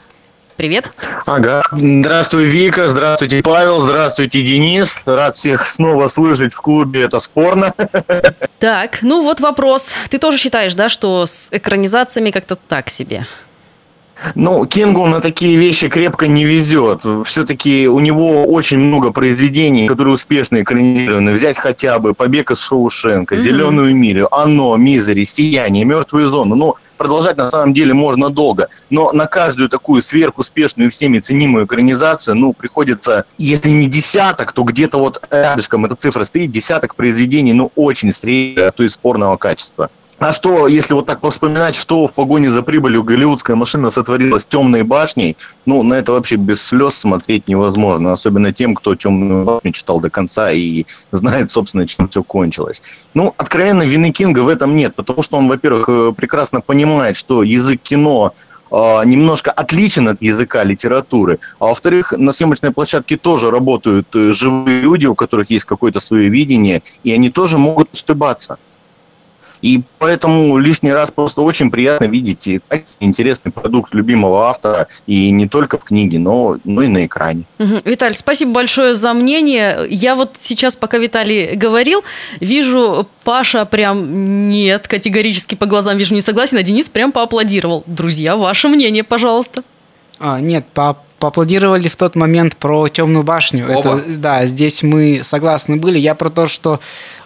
Привет. 0.57 0.91
Ага. 1.25 1.63
Здравствуй, 1.71 2.45
Вика. 2.45 2.87
Здравствуйте, 2.87 3.41
Павел. 3.43 3.81
Здравствуйте, 3.81 4.41
Денис. 4.41 5.01
Рад 5.05 5.35
всех 5.35 5.67
снова 5.67 6.07
слышать 6.07 6.53
в 6.53 6.61
клубе. 6.61 7.01
Это 7.03 7.19
спорно. 7.19 7.73
Так, 8.59 8.99
ну 9.01 9.23
вот 9.23 9.41
вопрос. 9.41 9.93
Ты 10.09 10.17
тоже 10.17 10.37
считаешь, 10.37 10.73
да, 10.73 10.87
что 10.87 11.25
с 11.25 11.49
экранизациями 11.51 12.31
как-то 12.31 12.55
так 12.55 12.89
себе? 12.89 13.27
Ну, 14.35 14.65
Кингу 14.65 15.05
на 15.07 15.19
такие 15.19 15.57
вещи 15.57 15.89
крепко 15.89 16.27
не 16.27 16.45
везет. 16.45 17.01
Все-таки 17.25 17.87
у 17.87 17.99
него 17.99 18.45
очень 18.45 18.79
много 18.79 19.11
произведений, 19.11 19.87
которые 19.87 20.13
успешно 20.13 20.61
экранизированы. 20.61 21.33
Взять 21.33 21.57
хотя 21.57 21.99
бы 21.99 22.13
«Побег 22.13 22.51
из 22.51 22.59
Шоушенка», 22.59 23.35
«Зеленую 23.35 23.95
милю», 23.95 24.33
«Оно», 24.33 24.75
«Мизери», 24.77 25.25
«Сияние», 25.25 25.85
«Мертвую 25.85 26.27
зону». 26.27 26.55
Ну, 26.55 26.75
продолжать 26.97 27.37
на 27.37 27.51
самом 27.51 27.73
деле 27.73 27.93
можно 27.93 28.29
долго. 28.29 28.69
Но 28.89 29.11
на 29.11 29.25
каждую 29.25 29.69
такую 29.69 30.01
сверхуспешную 30.01 30.87
и 30.87 30.89
всеми 30.89 31.19
ценимую 31.19 31.65
экранизацию, 31.65 32.35
ну, 32.35 32.53
приходится, 32.53 33.25
если 33.37 33.69
не 33.69 33.87
десяток, 33.87 34.53
то 34.53 34.63
где-то 34.63 34.97
вот 34.97 35.21
рядышком 35.29 35.85
эта 35.85 35.95
цифра 35.95 36.23
стоит, 36.23 36.51
десяток 36.51 36.95
произведений, 36.95 37.53
ну, 37.53 37.71
очень 37.75 38.11
среднего, 38.11 38.67
а 38.67 38.71
то 38.71 38.83
и 38.83 38.89
спорного 38.89 39.37
качества. 39.37 39.89
А 40.17 40.31
что, 40.31 40.67
если 40.67 40.93
вот 40.93 41.05
так 41.05 41.19
вспоминать, 41.29 41.75
что 41.75 42.07
в 42.07 42.13
погоне 42.13 42.49
за 42.49 42.63
прибылью 42.63 43.03
голливудская 43.03 43.55
машина 43.57 43.89
сотворила 43.89 44.37
с 44.37 44.45
темной 44.45 44.83
башней, 44.83 45.35
ну, 45.65 45.83
на 45.83 45.95
это 45.95 46.13
вообще 46.13 46.37
без 46.37 46.61
слез 46.61 46.95
смотреть 46.95 47.49
невозможно, 47.49 48.13
особенно 48.13 48.53
тем, 48.53 48.75
кто 48.75 48.95
темную 48.95 49.43
башню 49.43 49.73
читал 49.73 49.99
до 49.99 50.09
конца 50.09 50.51
и 50.51 50.85
знает, 51.11 51.51
собственно, 51.51 51.85
чем 51.85 52.07
все 52.07 52.23
кончилось. 52.23 52.81
Ну, 53.13 53.33
откровенно, 53.37 53.83
вины 53.83 54.11
Кинга 54.11 54.39
в 54.39 54.47
этом 54.47 54.75
нет, 54.75 54.95
потому 54.95 55.21
что 55.21 55.37
он, 55.37 55.49
во-первых, 55.49 55.89
э, 55.89 56.13
прекрасно 56.15 56.61
понимает, 56.61 57.17
что 57.17 57.43
язык 57.43 57.81
кино 57.81 58.33
э, 58.71 59.01
немножко 59.05 59.51
отличен 59.51 60.07
от 60.07 60.21
языка 60.21 60.63
литературы. 60.63 61.39
А 61.59 61.65
во-вторых, 61.65 62.13
на 62.13 62.31
съемочной 62.31 62.71
площадке 62.71 63.17
тоже 63.17 63.51
работают 63.51 64.07
э, 64.15 64.31
живые 64.31 64.79
люди, 64.79 65.07
у 65.07 65.15
которых 65.15 65.49
есть 65.49 65.65
какое-то 65.65 65.99
свое 65.99 66.29
видение, 66.29 66.81
и 67.03 67.11
они 67.11 67.29
тоже 67.29 67.57
могут 67.57 67.89
ошибаться. 67.93 68.57
И 69.65 69.81
поэтому 69.97 70.59
лишний 70.59 70.93
раз 70.93 71.09
просто 71.09 71.41
очень 71.41 71.71
приятно 71.71 72.05
видеть 72.05 72.47
интересный 72.99 73.51
продукт 73.51 73.95
любимого 73.95 74.47
автора, 74.47 74.87
и 75.07 75.31
не 75.31 75.47
только 75.47 75.79
в 75.79 75.83
книге, 75.83 76.19
но, 76.19 76.57
но 76.65 76.83
и 76.83 76.87
на 76.87 77.07
экране. 77.07 77.45
Угу. 77.57 77.79
Виталий, 77.83 78.15
спасибо 78.15 78.51
большое 78.51 78.93
за 78.93 79.11
мнение. 79.13 79.79
Я 79.89 80.13
вот 80.13 80.35
сейчас, 80.39 80.75
пока 80.75 80.99
Виталий 80.99 81.55
говорил, 81.55 82.03
вижу, 82.39 83.07
Паша 83.23 83.65
прям 83.65 84.49
нет, 84.51 84.87
категорически 84.87 85.55
по 85.55 85.65
глазам 85.65 85.97
вижу 85.97 86.13
не 86.13 86.21
согласен, 86.21 86.59
а 86.59 86.61
Денис 86.61 86.87
прям 86.87 87.11
поаплодировал. 87.11 87.83
Друзья, 87.87 88.35
ваше 88.35 88.67
мнение, 88.67 89.03
пожалуйста. 89.03 89.63
А, 90.19 90.39
нет, 90.39 90.65
по 90.73 90.97
поаплодировали 91.19 91.87
в 91.87 91.95
тот 91.95 92.15
момент 92.15 92.55
про 92.55 92.87
темную 92.87 93.23
башню. 93.23 93.65
Оба. 93.65 93.97
Это, 93.97 94.03
да, 94.17 94.45
здесь 94.45 94.83
мы 94.83 95.21
согласны 95.23 95.77
были. 95.77 95.97
Я 95.97 96.13
про 96.13 96.29
то, 96.29 96.45
что 96.45 96.79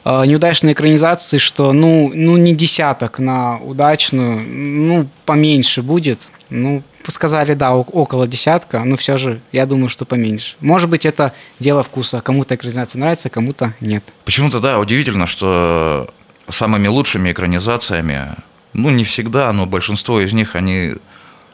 э, 0.05 0.25
неудачные 0.25 0.73
экранизации, 0.73 1.37
что 1.37 1.73
ну, 1.73 2.11
ну 2.13 2.37
не 2.37 2.53
десяток 2.55 3.19
на 3.19 3.57
удачную, 3.57 4.39
ну 4.39 5.09
поменьше 5.25 5.81
будет. 5.81 6.29
Ну, 6.49 6.81
сказали, 7.07 7.53
да, 7.53 7.75
около 7.75 8.27
десятка, 8.27 8.83
но 8.83 8.95
все 8.95 9.17
же, 9.17 9.41
я 9.51 9.65
думаю, 9.65 9.89
что 9.89 10.05
поменьше. 10.05 10.55
Может 10.61 10.89
быть, 10.89 11.05
это 11.05 11.33
дело 11.59 11.83
вкуса. 11.83 12.21
Кому-то 12.21 12.55
экранизация 12.55 12.99
нравится, 12.99 13.29
кому-то 13.29 13.73
нет. 13.81 14.03
Почему-то, 14.25 14.59
да, 14.59 14.79
удивительно, 14.79 15.27
что 15.27 16.09
самыми 16.47 16.87
лучшими 16.87 17.31
экранизациями, 17.31 18.35
ну, 18.73 18.89
не 18.89 19.03
всегда, 19.03 19.51
но 19.53 19.65
большинство 19.65 20.21
из 20.21 20.33
них, 20.33 20.55
они 20.55 20.95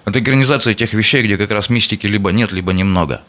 это 0.05 0.19
экранизация 0.19 0.73
тех 0.73 0.93
вещей, 0.93 1.23
где 1.23 1.37
как 1.37 1.51
раз 1.51 1.69
мистики 1.69 2.07
либо 2.07 2.31
нет, 2.31 2.51
либо 2.51 2.71
немного. 2.73 3.21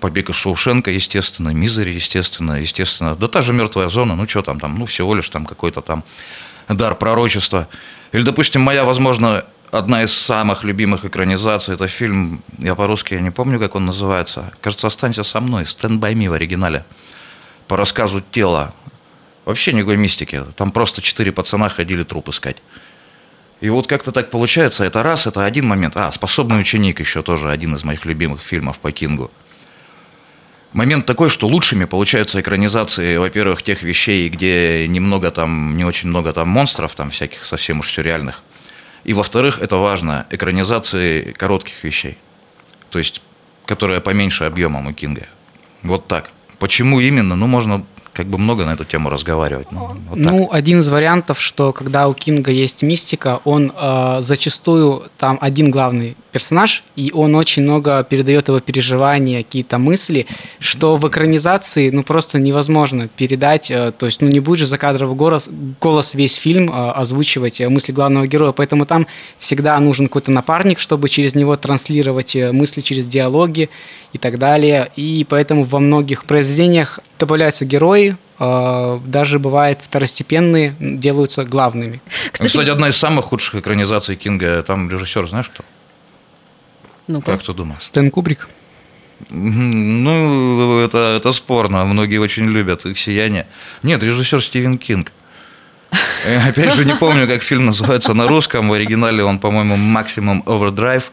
Побег 0.00 0.28
из 0.30 0.36
Шоушенка, 0.36 0.90
естественно, 0.90 1.48
Мизери, 1.48 1.92
естественно, 1.92 2.60
естественно. 2.60 3.14
Да 3.14 3.26
та 3.26 3.40
же 3.40 3.52
мертвая 3.52 3.88
зона, 3.88 4.14
ну 4.14 4.28
что 4.28 4.42
там, 4.42 4.60
там, 4.60 4.78
ну 4.78 4.84
всего 4.86 5.14
лишь 5.14 5.30
там 5.30 5.46
какой-то 5.46 5.80
там 5.80 6.04
дар 6.68 6.94
пророчества. 6.94 7.68
Или, 8.12 8.22
допустим, 8.22 8.60
моя, 8.60 8.84
возможно, 8.84 9.44
одна 9.70 10.02
из 10.02 10.12
самых 10.12 10.62
любимых 10.62 11.04
экранизаций, 11.04 11.74
это 11.74 11.88
фильм, 11.88 12.42
я 12.58 12.74
по-русски 12.74 13.14
я 13.14 13.20
не 13.20 13.30
помню, 13.30 13.58
как 13.58 13.74
он 13.74 13.86
называется. 13.86 14.52
Кажется, 14.60 14.86
«Останься 14.86 15.22
со 15.22 15.40
мной», 15.40 15.64
«Stand 15.64 15.98
by 15.98 16.12
me» 16.14 16.28
в 16.28 16.34
оригинале. 16.34 16.84
По 17.66 17.76
рассказу 17.76 18.20
тела. 18.20 18.74
Вообще 19.44 19.72
никакой 19.72 19.96
мистики. 19.96 20.44
Там 20.56 20.70
просто 20.70 21.02
четыре 21.02 21.32
пацана 21.32 21.68
ходили 21.68 22.02
труп 22.02 22.28
искать. 22.28 22.58
И 23.64 23.70
вот 23.70 23.86
как-то 23.86 24.12
так 24.12 24.28
получается, 24.28 24.84
это 24.84 25.02
раз, 25.02 25.26
это 25.26 25.42
один 25.42 25.66
момент. 25.66 25.96
А, 25.96 26.12
«Способный 26.12 26.60
ученик» 26.60 27.00
еще 27.00 27.22
тоже 27.22 27.50
один 27.50 27.74
из 27.74 27.82
моих 27.82 28.04
любимых 28.04 28.42
фильмов 28.42 28.78
по 28.78 28.92
Кингу. 28.92 29.30
Момент 30.74 31.06
такой, 31.06 31.30
что 31.30 31.48
лучшими 31.48 31.86
получаются 31.86 32.42
экранизации, 32.42 33.16
во-первых, 33.16 33.62
тех 33.62 33.82
вещей, 33.82 34.28
где 34.28 34.86
немного 34.86 35.30
там, 35.30 35.78
не 35.78 35.84
очень 35.86 36.10
много 36.10 36.34
там 36.34 36.46
монстров, 36.46 36.94
там 36.94 37.08
всяких 37.08 37.46
совсем 37.46 37.80
уж 37.80 37.90
сюрреальных. 37.90 38.42
И 39.04 39.14
во-вторых, 39.14 39.60
это 39.62 39.76
важно, 39.76 40.26
экранизации 40.28 41.32
коротких 41.32 41.82
вещей. 41.84 42.18
То 42.90 42.98
есть, 42.98 43.22
которые 43.64 44.02
поменьше 44.02 44.44
объемом 44.44 44.88
у 44.88 44.92
Кинга. 44.92 45.26
Вот 45.82 46.06
так. 46.06 46.32
Почему 46.58 47.00
именно? 47.00 47.34
Ну, 47.34 47.46
можно 47.46 47.86
как 48.14 48.26
бы 48.26 48.38
много 48.38 48.64
на 48.64 48.74
эту 48.74 48.84
тему 48.84 49.10
разговаривать. 49.10 49.72
Ну, 49.72 49.96
вот 50.08 50.16
ну 50.16 50.48
один 50.50 50.80
из 50.80 50.88
вариантов, 50.88 51.40
что 51.40 51.72
когда 51.72 52.08
у 52.08 52.14
Кинга 52.14 52.50
есть 52.50 52.82
мистика, 52.82 53.40
он 53.44 53.72
э, 53.76 54.16
зачастую 54.20 55.02
там 55.18 55.36
один 55.40 55.70
главный 55.70 56.16
персонаж, 56.34 56.82
и 56.96 57.12
он 57.14 57.36
очень 57.36 57.62
много 57.62 58.02
передает 58.02 58.48
его 58.48 58.58
переживания, 58.58 59.44
какие-то 59.44 59.78
мысли, 59.78 60.26
что 60.58 60.96
в 60.96 61.08
экранизации 61.08 61.90
ну 61.90 62.02
просто 62.02 62.40
невозможно 62.40 63.06
передать, 63.06 63.70
э, 63.70 63.92
то 63.96 64.06
есть 64.06 64.20
ну 64.20 64.28
не 64.28 64.40
будет 64.40 64.58
же 64.58 64.66
закадровый 64.66 65.14
голос, 65.14 65.48
голос 65.80 66.14
весь 66.14 66.34
фильм 66.34 66.70
э, 66.70 66.90
озвучивать 66.90 67.60
э, 67.60 67.68
мысли 67.68 67.92
главного 67.92 68.26
героя, 68.26 68.50
поэтому 68.50 68.84
там 68.84 69.06
всегда 69.38 69.78
нужен 69.78 70.08
какой-то 70.08 70.32
напарник, 70.32 70.80
чтобы 70.80 71.08
через 71.08 71.36
него 71.36 71.56
транслировать 71.56 72.34
мысли 72.34 72.80
через 72.80 73.06
диалоги 73.06 73.70
и 74.12 74.18
так 74.18 74.38
далее, 74.38 74.90
и 74.96 75.24
поэтому 75.28 75.62
во 75.62 75.78
многих 75.78 76.24
произведениях 76.24 76.98
добавляются 77.18 77.64
герои, 77.64 78.16
даже 78.38 79.38
бывает 79.38 79.78
второстепенные 79.80 80.74
делаются 80.80 81.44
главными. 81.44 82.00
Кстати, 82.32 82.48
Кстати, 82.48 82.70
одна 82.70 82.88
из 82.88 82.96
самых 82.96 83.26
худших 83.26 83.54
экранизаций 83.54 84.16
Кинга, 84.16 84.62
там 84.62 84.90
режиссер, 84.90 85.28
знаешь 85.28 85.48
кто? 85.48 85.64
Ну 87.06 87.20
Как 87.20 87.42
ты 87.42 87.52
думаешь? 87.52 87.82
Стэн 87.82 88.10
Кубрик. 88.10 88.48
Ну, 89.30 90.80
это, 90.80 91.16
это 91.16 91.32
спорно. 91.32 91.84
Многие 91.84 92.18
очень 92.18 92.46
любят 92.48 92.84
их 92.86 92.98
сияние. 92.98 93.46
Нет, 93.82 94.02
режиссер 94.02 94.42
Стивен 94.42 94.78
Кинг. 94.78 95.12
Я, 96.26 96.46
опять 96.46 96.74
же, 96.74 96.84
не 96.84 96.94
помню, 96.94 97.28
как 97.28 97.42
фильм 97.42 97.66
называется 97.66 98.14
на 98.14 98.26
русском. 98.26 98.68
В 98.68 98.72
оригинале 98.72 99.22
он, 99.24 99.38
по-моему, 99.38 99.76
максимум 99.76 100.42
Overdrive. 100.46 101.04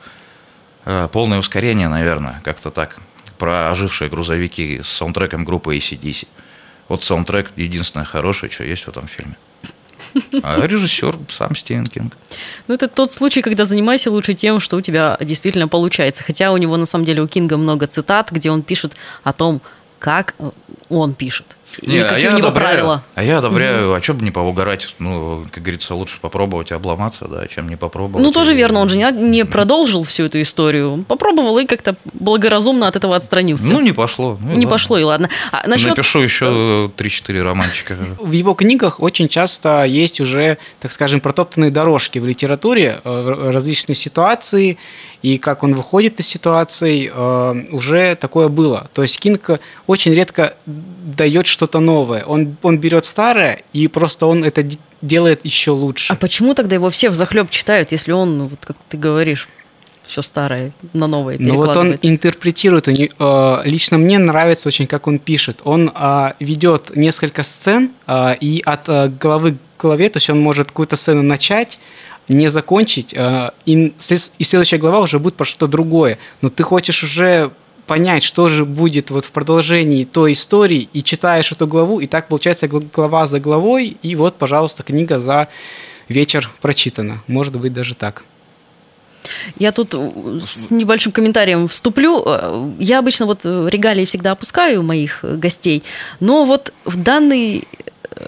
Э, 0.86 1.08
полное 1.12 1.40
ускорение, 1.40 1.88
наверное, 1.90 2.42
как-то 2.44 2.72
так. 2.72 2.98
Про 3.38 3.70
ожившие 3.72 4.10
грузовики 4.10 4.82
с 4.82 4.88
саундтреком 4.88 5.46
группы 5.46 5.76
ACDC. 5.78 6.28
Вот 6.88 7.04
саундтрек 7.04 7.52
единственное 7.56 8.06
хорошее, 8.06 8.52
что 8.52 8.64
есть 8.64 8.84
в 8.84 8.90
этом 8.90 9.08
фильме. 9.08 9.36
А 10.44 10.66
режиссер 10.66 11.18
сам 11.30 11.56
Стивен 11.56 11.88
Кинг. 11.88 12.18
Ну, 12.68 12.74
это 12.74 12.88
тот 12.88 13.12
случай, 13.12 13.42
когда 13.42 13.66
занимайся 13.66 14.12
лучше 14.12 14.34
тем, 14.34 14.60
что 14.60 14.78
у 14.78 14.82
тебя 14.82 15.18
действительно 15.22 15.68
получается. 15.68 16.24
Хотя 16.24 16.52
у 16.52 16.58
него, 16.58 16.78
на 16.78 16.86
самом 16.86 17.06
деле, 17.06 17.22
у 17.22 17.28
Кинга 17.28 17.58
много 17.58 17.88
цитат, 17.88 18.32
где 18.32 18.52
он 18.52 18.62
пишет 18.62 18.94
о 19.24 19.34
том, 19.34 19.62
как 20.00 20.36
он 20.90 21.14
пишет. 21.14 21.58
Не, 21.82 22.00
и 22.00 22.04
какие 22.04 22.28
а 22.28 22.34
у 22.34 22.38
него 22.38 22.48
одобряю, 22.48 22.74
правила. 22.74 23.04
А 23.16 23.24
я 23.24 23.38
одобряю, 23.38 23.88
угу. 23.88 23.96
а 23.96 24.02
что 24.02 24.14
бы 24.14 24.24
не 24.24 24.32
поугарать? 24.32 24.96
Ну, 25.00 25.46
как 25.52 25.64
говорится, 25.64 25.96
лучше 25.96 26.20
попробовать 26.20 26.72
обломаться, 26.72 27.28
да, 27.28 27.48
чем 27.48 27.70
не 27.70 27.76
попробовать. 27.76 28.24
Ну, 28.24 28.32
тоже 28.32 28.54
и... 28.54 28.56
верно, 28.56 28.80
он 28.80 28.90
же 28.90 28.98
не, 28.98 29.12
не 29.12 29.46
продолжил 29.46 30.04
всю 30.04 30.26
эту 30.26 30.42
историю. 30.42 31.06
Попробовал 31.08 31.58
и 31.60 31.66
как-то 31.66 31.96
благоразумно 32.14 32.88
от 32.88 32.96
этого 32.96 33.16
отстранился. 33.16 33.72
Ну, 33.72 33.82
не 33.82 33.92
пошло. 33.92 34.38
Ну, 34.40 34.50
не 34.50 34.54
ладно. 34.54 34.70
пошло, 34.70 34.98
и 34.98 35.04
ладно. 35.04 35.30
А 35.52 35.68
насчет... 35.68 35.90
Напишу 35.90 36.20
еще 36.20 36.92
3-4 36.98 37.42
романчика. 37.42 37.98
В 38.20 38.32
его 38.32 38.54
книгах 38.54 39.00
очень 39.00 39.28
часто 39.28 39.86
есть 39.86 40.22
уже, 40.22 40.58
так 40.80 40.92
скажем, 40.92 41.20
протоптанные 41.20 41.72
дорожки 41.72 42.20
в 42.20 42.26
литературе, 42.26 43.02
э, 43.04 43.52
различные 43.52 43.96
ситуации, 43.96 44.78
и 45.22 45.38
как 45.38 45.64
он 45.64 45.76
выходит 45.76 46.20
из 46.20 46.28
ситуаций, 46.28 47.12
э, 47.14 47.56
уже 47.72 48.16
такое 48.16 48.48
было. 48.48 48.90
То 48.94 49.02
есть 49.02 49.20
Кинг 49.20 49.60
очень 49.88 50.14
редко 50.14 50.56
дает 50.66 51.48
что-то 51.62 51.80
новое. 51.80 52.24
Он, 52.26 52.56
он 52.64 52.80
берет 52.80 53.06
старое, 53.06 53.62
и 53.74 53.88
просто 53.88 54.26
он 54.26 54.44
это 54.44 54.64
делает 55.02 55.46
еще 55.46 55.72
лучше. 55.72 56.14
А 56.14 56.16
почему 56.16 56.54
тогда 56.56 56.76
его 56.76 56.90
все 56.90 57.10
в 57.10 57.14
захлеб 57.14 57.52
читают, 57.52 57.92
если 57.92 58.14
он, 58.14 58.38
ну, 58.38 58.48
вот 58.48 58.60
как 58.66 58.76
ты 58.90 58.98
говоришь, 58.98 59.48
все 60.04 60.24
старое 60.24 60.72
на 60.94 61.08
новое 61.08 61.38
Ну 61.40 61.56
вот 61.56 61.78
он 61.78 61.98
интерпретирует. 62.02 62.88
Э, 62.88 63.62
лично 63.64 64.00
мне 64.00 64.18
нравится 64.18 64.70
очень, 64.70 64.88
как 64.88 65.08
он 65.08 65.20
пишет. 65.20 65.62
Он 65.64 65.92
э, 65.96 66.34
ведет 66.40 66.96
несколько 66.96 67.44
сцен, 67.44 67.92
и 68.42 68.64
от 68.66 68.88
головы 69.20 69.58
к 69.78 69.82
голове, 69.84 70.10
то 70.10 70.18
есть 70.18 70.30
он 70.30 70.40
может 70.40 70.68
какую-то 70.68 70.96
сцену 70.96 71.22
начать, 71.22 71.78
не 72.28 72.50
закончить, 72.50 73.14
э, 73.14 73.52
и 73.66 73.94
следующая 74.00 74.80
глава 74.80 75.00
уже 75.00 75.20
будет 75.20 75.36
про 75.36 75.46
что-то 75.46 75.68
другое. 75.68 76.18
Но 76.42 76.50
ты 76.50 76.64
хочешь 76.64 77.04
уже 77.04 77.52
понять, 77.88 78.24
что 78.24 78.50
же 78.50 78.66
будет 78.66 79.12
вот 79.12 79.26
в 79.26 79.32
продолжении 79.32 80.06
той 80.06 80.34
истории, 80.34 80.90
и 80.94 81.04
читаешь 81.04 81.52
эту 81.52 81.68
главу, 81.68 82.00
и 82.00 82.08
так 82.08 82.28
получается 82.28 82.68
гл- 82.68 82.84
глава 82.94 83.28
за 83.28 83.40
главой, 83.40 83.98
и 84.02 84.16
вот, 84.16 84.36
пожалуйста, 84.36 84.84
книга 84.84 85.20
за 85.20 85.48
вечер 86.10 86.50
прочитана. 86.62 87.24
Может 87.28 87.56
быть, 87.56 87.74
даже 87.74 87.96
так. 87.96 88.24
Я 89.60 89.72
тут 89.72 89.94
э, 89.94 90.40
с 90.44 90.72
небольшим 90.72 91.12
комментарием 91.12 91.68
вступлю. 91.68 92.24
Э, 92.26 92.72
Я 92.80 93.00
обычно 93.00 93.26
вот 93.26 93.42
э, 93.44 93.68
регалии 93.70 94.06
всегда 94.06 94.32
опускаю 94.32 94.84
моих 94.84 95.20
гостей, 95.24 95.84
но 96.20 96.44
вот 96.46 96.74
в 96.86 96.98
данной 97.02 97.68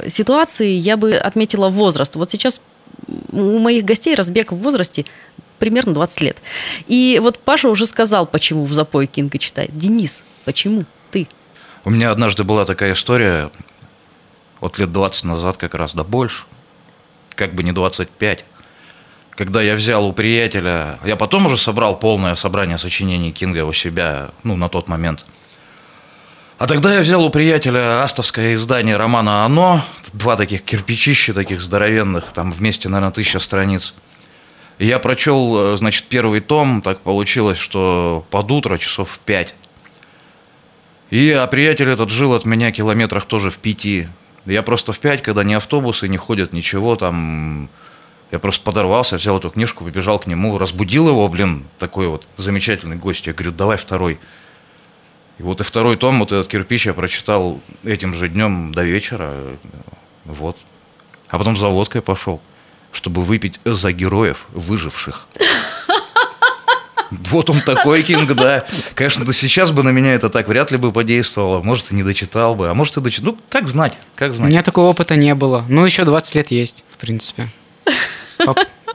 ситуации 0.07 0.69
я 0.71 0.97
бы 0.97 1.13
отметила 1.13 1.69
возраст. 1.69 2.15
Вот 2.15 2.31
сейчас 2.31 2.61
у 3.31 3.59
моих 3.59 3.85
гостей 3.85 4.15
разбег 4.15 4.51
в 4.51 4.57
возрасте 4.57 5.05
примерно 5.59 5.93
20 5.93 6.21
лет. 6.21 6.37
И 6.87 7.19
вот 7.21 7.39
Паша 7.39 7.69
уже 7.69 7.85
сказал, 7.85 8.25
почему 8.25 8.65
в 8.65 8.73
запой 8.73 9.07
Кинга 9.07 9.37
читает. 9.37 9.77
Денис, 9.77 10.23
почему 10.45 10.83
ты? 11.11 11.27
У 11.85 11.89
меня 11.89 12.11
однажды 12.11 12.43
была 12.43 12.65
такая 12.65 12.93
история, 12.93 13.49
от 14.61 14.77
лет 14.77 14.91
20 14.91 15.25
назад 15.25 15.57
как 15.57 15.75
раз, 15.75 15.93
да 15.93 16.03
больше, 16.03 16.45
как 17.35 17.53
бы 17.53 17.63
не 17.63 17.71
25, 17.71 18.45
когда 19.31 19.61
я 19.61 19.75
взял 19.75 20.05
у 20.05 20.13
приятеля, 20.13 20.99
я 21.03 21.15
потом 21.15 21.47
уже 21.47 21.57
собрал 21.57 21.97
полное 21.97 22.35
собрание 22.35 22.77
сочинений 22.77 23.31
Кинга 23.31 23.65
у 23.65 23.73
себя, 23.73 24.29
ну, 24.43 24.55
на 24.55 24.69
тот 24.69 24.87
момент. 24.87 25.25
А 26.59 26.67
тогда 26.67 26.93
я 26.93 27.01
взял 27.01 27.23
у 27.23 27.29
приятеля 27.29 28.03
астовское 28.03 28.53
издание 28.53 28.95
романа 28.95 29.43
«Оно», 29.43 29.83
два 30.13 30.35
таких 30.35 30.63
кирпичища 30.63 31.33
таких 31.33 31.61
здоровенных, 31.61 32.31
там 32.33 32.51
вместе, 32.51 32.87
наверное, 32.87 33.11
тысяча 33.11 33.39
страниц. 33.39 33.93
И 34.77 34.85
я 34.85 34.99
прочел, 34.99 35.73
э, 35.73 35.77
значит, 35.77 36.05
первый 36.05 36.39
том, 36.39 36.81
так 36.81 36.99
получилось, 37.01 37.57
что 37.57 38.25
под 38.29 38.51
утро, 38.51 38.77
часов 38.77 39.09
в 39.11 39.19
пять. 39.19 39.53
И 41.09 41.31
а 41.31 41.45
приятель 41.47 41.89
этот 41.89 42.09
жил 42.09 42.33
от 42.33 42.45
меня 42.45 42.71
километрах 42.71 43.25
тоже 43.25 43.51
в 43.51 43.57
пяти. 43.57 44.07
Я 44.45 44.63
просто 44.63 44.93
в 44.93 44.99
пять, 44.99 45.21
когда 45.21 45.43
ни 45.43 45.53
автобусы 45.53 46.07
не 46.07 46.17
ходят, 46.17 46.53
ничего 46.53 46.95
там. 46.95 47.69
Я 48.31 48.39
просто 48.39 48.63
подорвался, 48.63 49.17
взял 49.17 49.37
эту 49.37 49.51
книжку, 49.51 49.83
побежал 49.83 50.17
к 50.17 50.25
нему, 50.25 50.57
разбудил 50.57 51.07
его, 51.07 51.27
блин, 51.27 51.65
такой 51.77 52.07
вот 52.07 52.25
замечательный 52.37 52.95
гость. 52.95 53.27
Я 53.27 53.33
говорю, 53.33 53.51
давай 53.51 53.77
второй. 53.77 54.17
И 55.37 55.43
вот 55.43 55.61
и 55.61 55.63
второй 55.63 55.97
том, 55.97 56.19
вот 56.19 56.31
этот 56.31 56.47
кирпич 56.47 56.87
я 56.87 56.95
прочитал 56.95 57.59
этим 57.83 58.13
же 58.15 58.27
днем 58.27 58.73
до 58.73 58.83
вечера. 58.83 59.55
Вот. 60.25 60.57
А 61.29 61.37
потом 61.37 61.57
за 61.57 61.67
водкой 61.67 62.01
пошел, 62.01 62.41
чтобы 62.91 63.21
выпить 63.21 63.59
за 63.65 63.91
героев, 63.91 64.45
выживших. 64.51 65.27
Вот 67.29 67.49
он 67.51 67.61
такой 67.61 68.01
Кинг, 68.01 68.33
да. 68.33 68.65
Конечно, 68.95 69.23
да 69.23 69.33
сейчас 69.33 69.71
бы 69.71 69.83
на 69.83 69.89
меня 69.89 70.13
это 70.15 70.29
так 70.29 70.47
вряд 70.47 70.71
ли 70.71 70.77
бы 70.77 70.91
подействовало. 70.91 71.61
Может, 71.61 71.91
и 71.91 71.95
не 71.95 72.01
дочитал 72.01 72.55
бы, 72.55 72.69
а 72.69 72.73
может, 72.73 72.97
и 72.97 73.01
дочитал. 73.01 73.33
Ну, 73.33 73.39
как 73.49 73.67
знать, 73.67 73.93
как 74.15 74.31
У 74.31 74.33
знать. 74.33 74.49
меня 74.49 74.63
такого 74.63 74.89
опыта 74.89 75.15
не 75.15 75.35
было. 75.35 75.63
Ну, 75.69 75.85
еще 75.85 76.05
20 76.05 76.33
лет 76.35 76.49
есть, 76.51 76.83
в 76.91 76.97
принципе. 76.97 77.47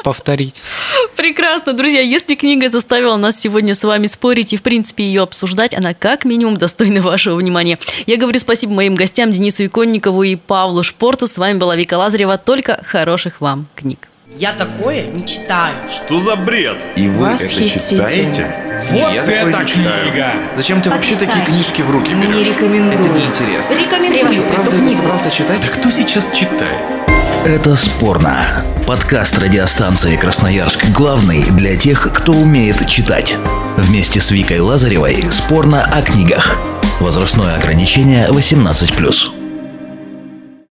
Повторить. 0.03 0.63
Прекрасно, 1.19 1.73
друзья. 1.73 2.01
Если 2.01 2.37
книга 2.37 2.69
заставила 2.69 3.17
нас 3.17 3.41
сегодня 3.41 3.75
с 3.75 3.83
вами 3.83 4.07
спорить 4.07 4.53
и, 4.53 4.57
в 4.57 4.63
принципе, 4.63 5.03
ее 5.03 5.23
обсуждать, 5.23 5.75
она 5.75 5.93
как 5.93 6.25
минимум 6.25 6.57
достойна 6.57 7.03
вашего 7.03 7.35
внимания. 7.35 7.77
Я 8.07 8.19
говорю 8.19 8.39
спасибо 8.39 8.73
моим 8.73 8.95
гостям 8.95 9.33
Денису 9.33 9.67
Иконникову 9.67 10.23
и 10.23 10.37
Павлу 10.37 10.85
Шпорту. 10.85 11.27
С 11.27 11.37
вами 11.37 11.59
была 11.59 11.75
Вика 11.75 11.95
Лазарева. 11.95 12.39
Только 12.39 12.81
хороших 12.87 13.41
вам 13.41 13.67
книг. 13.75 14.09
Я 14.37 14.53
такое 14.53 15.09
не 15.09 15.27
читаю. 15.27 15.75
Что 15.91 16.21
за 16.21 16.37
бред? 16.37 16.77
И 16.95 17.09
вы 17.09 17.27
это 17.27 17.43
Восхитительно. 17.43 18.09
читаете? 18.09 18.55
Вот 18.93 19.13
Я 19.13 19.25
это 19.25 19.59
не 19.59 19.67
читаю. 19.67 20.13
книга! 20.13 20.33
Зачем 20.55 20.81
ты 20.83 20.91
вообще 20.91 21.15
такие 21.17 21.31
Потрясающе. 21.31 21.53
книжки 21.65 21.83
в 21.83 21.91
руки 21.91 22.13
Не 22.13 22.27
берешь? 22.29 22.47
рекомендую. 22.47 23.01
Это 23.01 23.09
неинтересно. 23.19 23.75
Рекомендую 23.75 24.35
Ты 24.35 24.43
правда 24.43 24.63
эту 24.63 24.71
это 24.71 24.79
книгу. 24.79 24.97
собрался 25.03 25.31
читать? 25.33 25.61
Да 25.63 25.69
кто 25.81 25.91
сейчас 25.91 26.31
читает? 26.33 27.08
Это 27.45 27.77
спорно. 27.77 28.45
Подкаст 28.87 29.39
радиостанции 29.39 30.17
Красноярск 30.17 30.91
главный 30.91 31.45
для 31.51 31.77
тех, 31.77 32.13
кто 32.13 32.33
умеет 32.33 32.87
читать. 32.87 33.37
Вместе 33.77 34.21
с 34.21 34.31
Викой 34.31 34.61
Лазаревой 34.61 35.25
спорно 35.31 35.85
о 35.85 36.03
книгах. 36.03 36.59
Возрастное 37.01 37.57
ограничение 37.57 38.29
18+. 38.29 39.38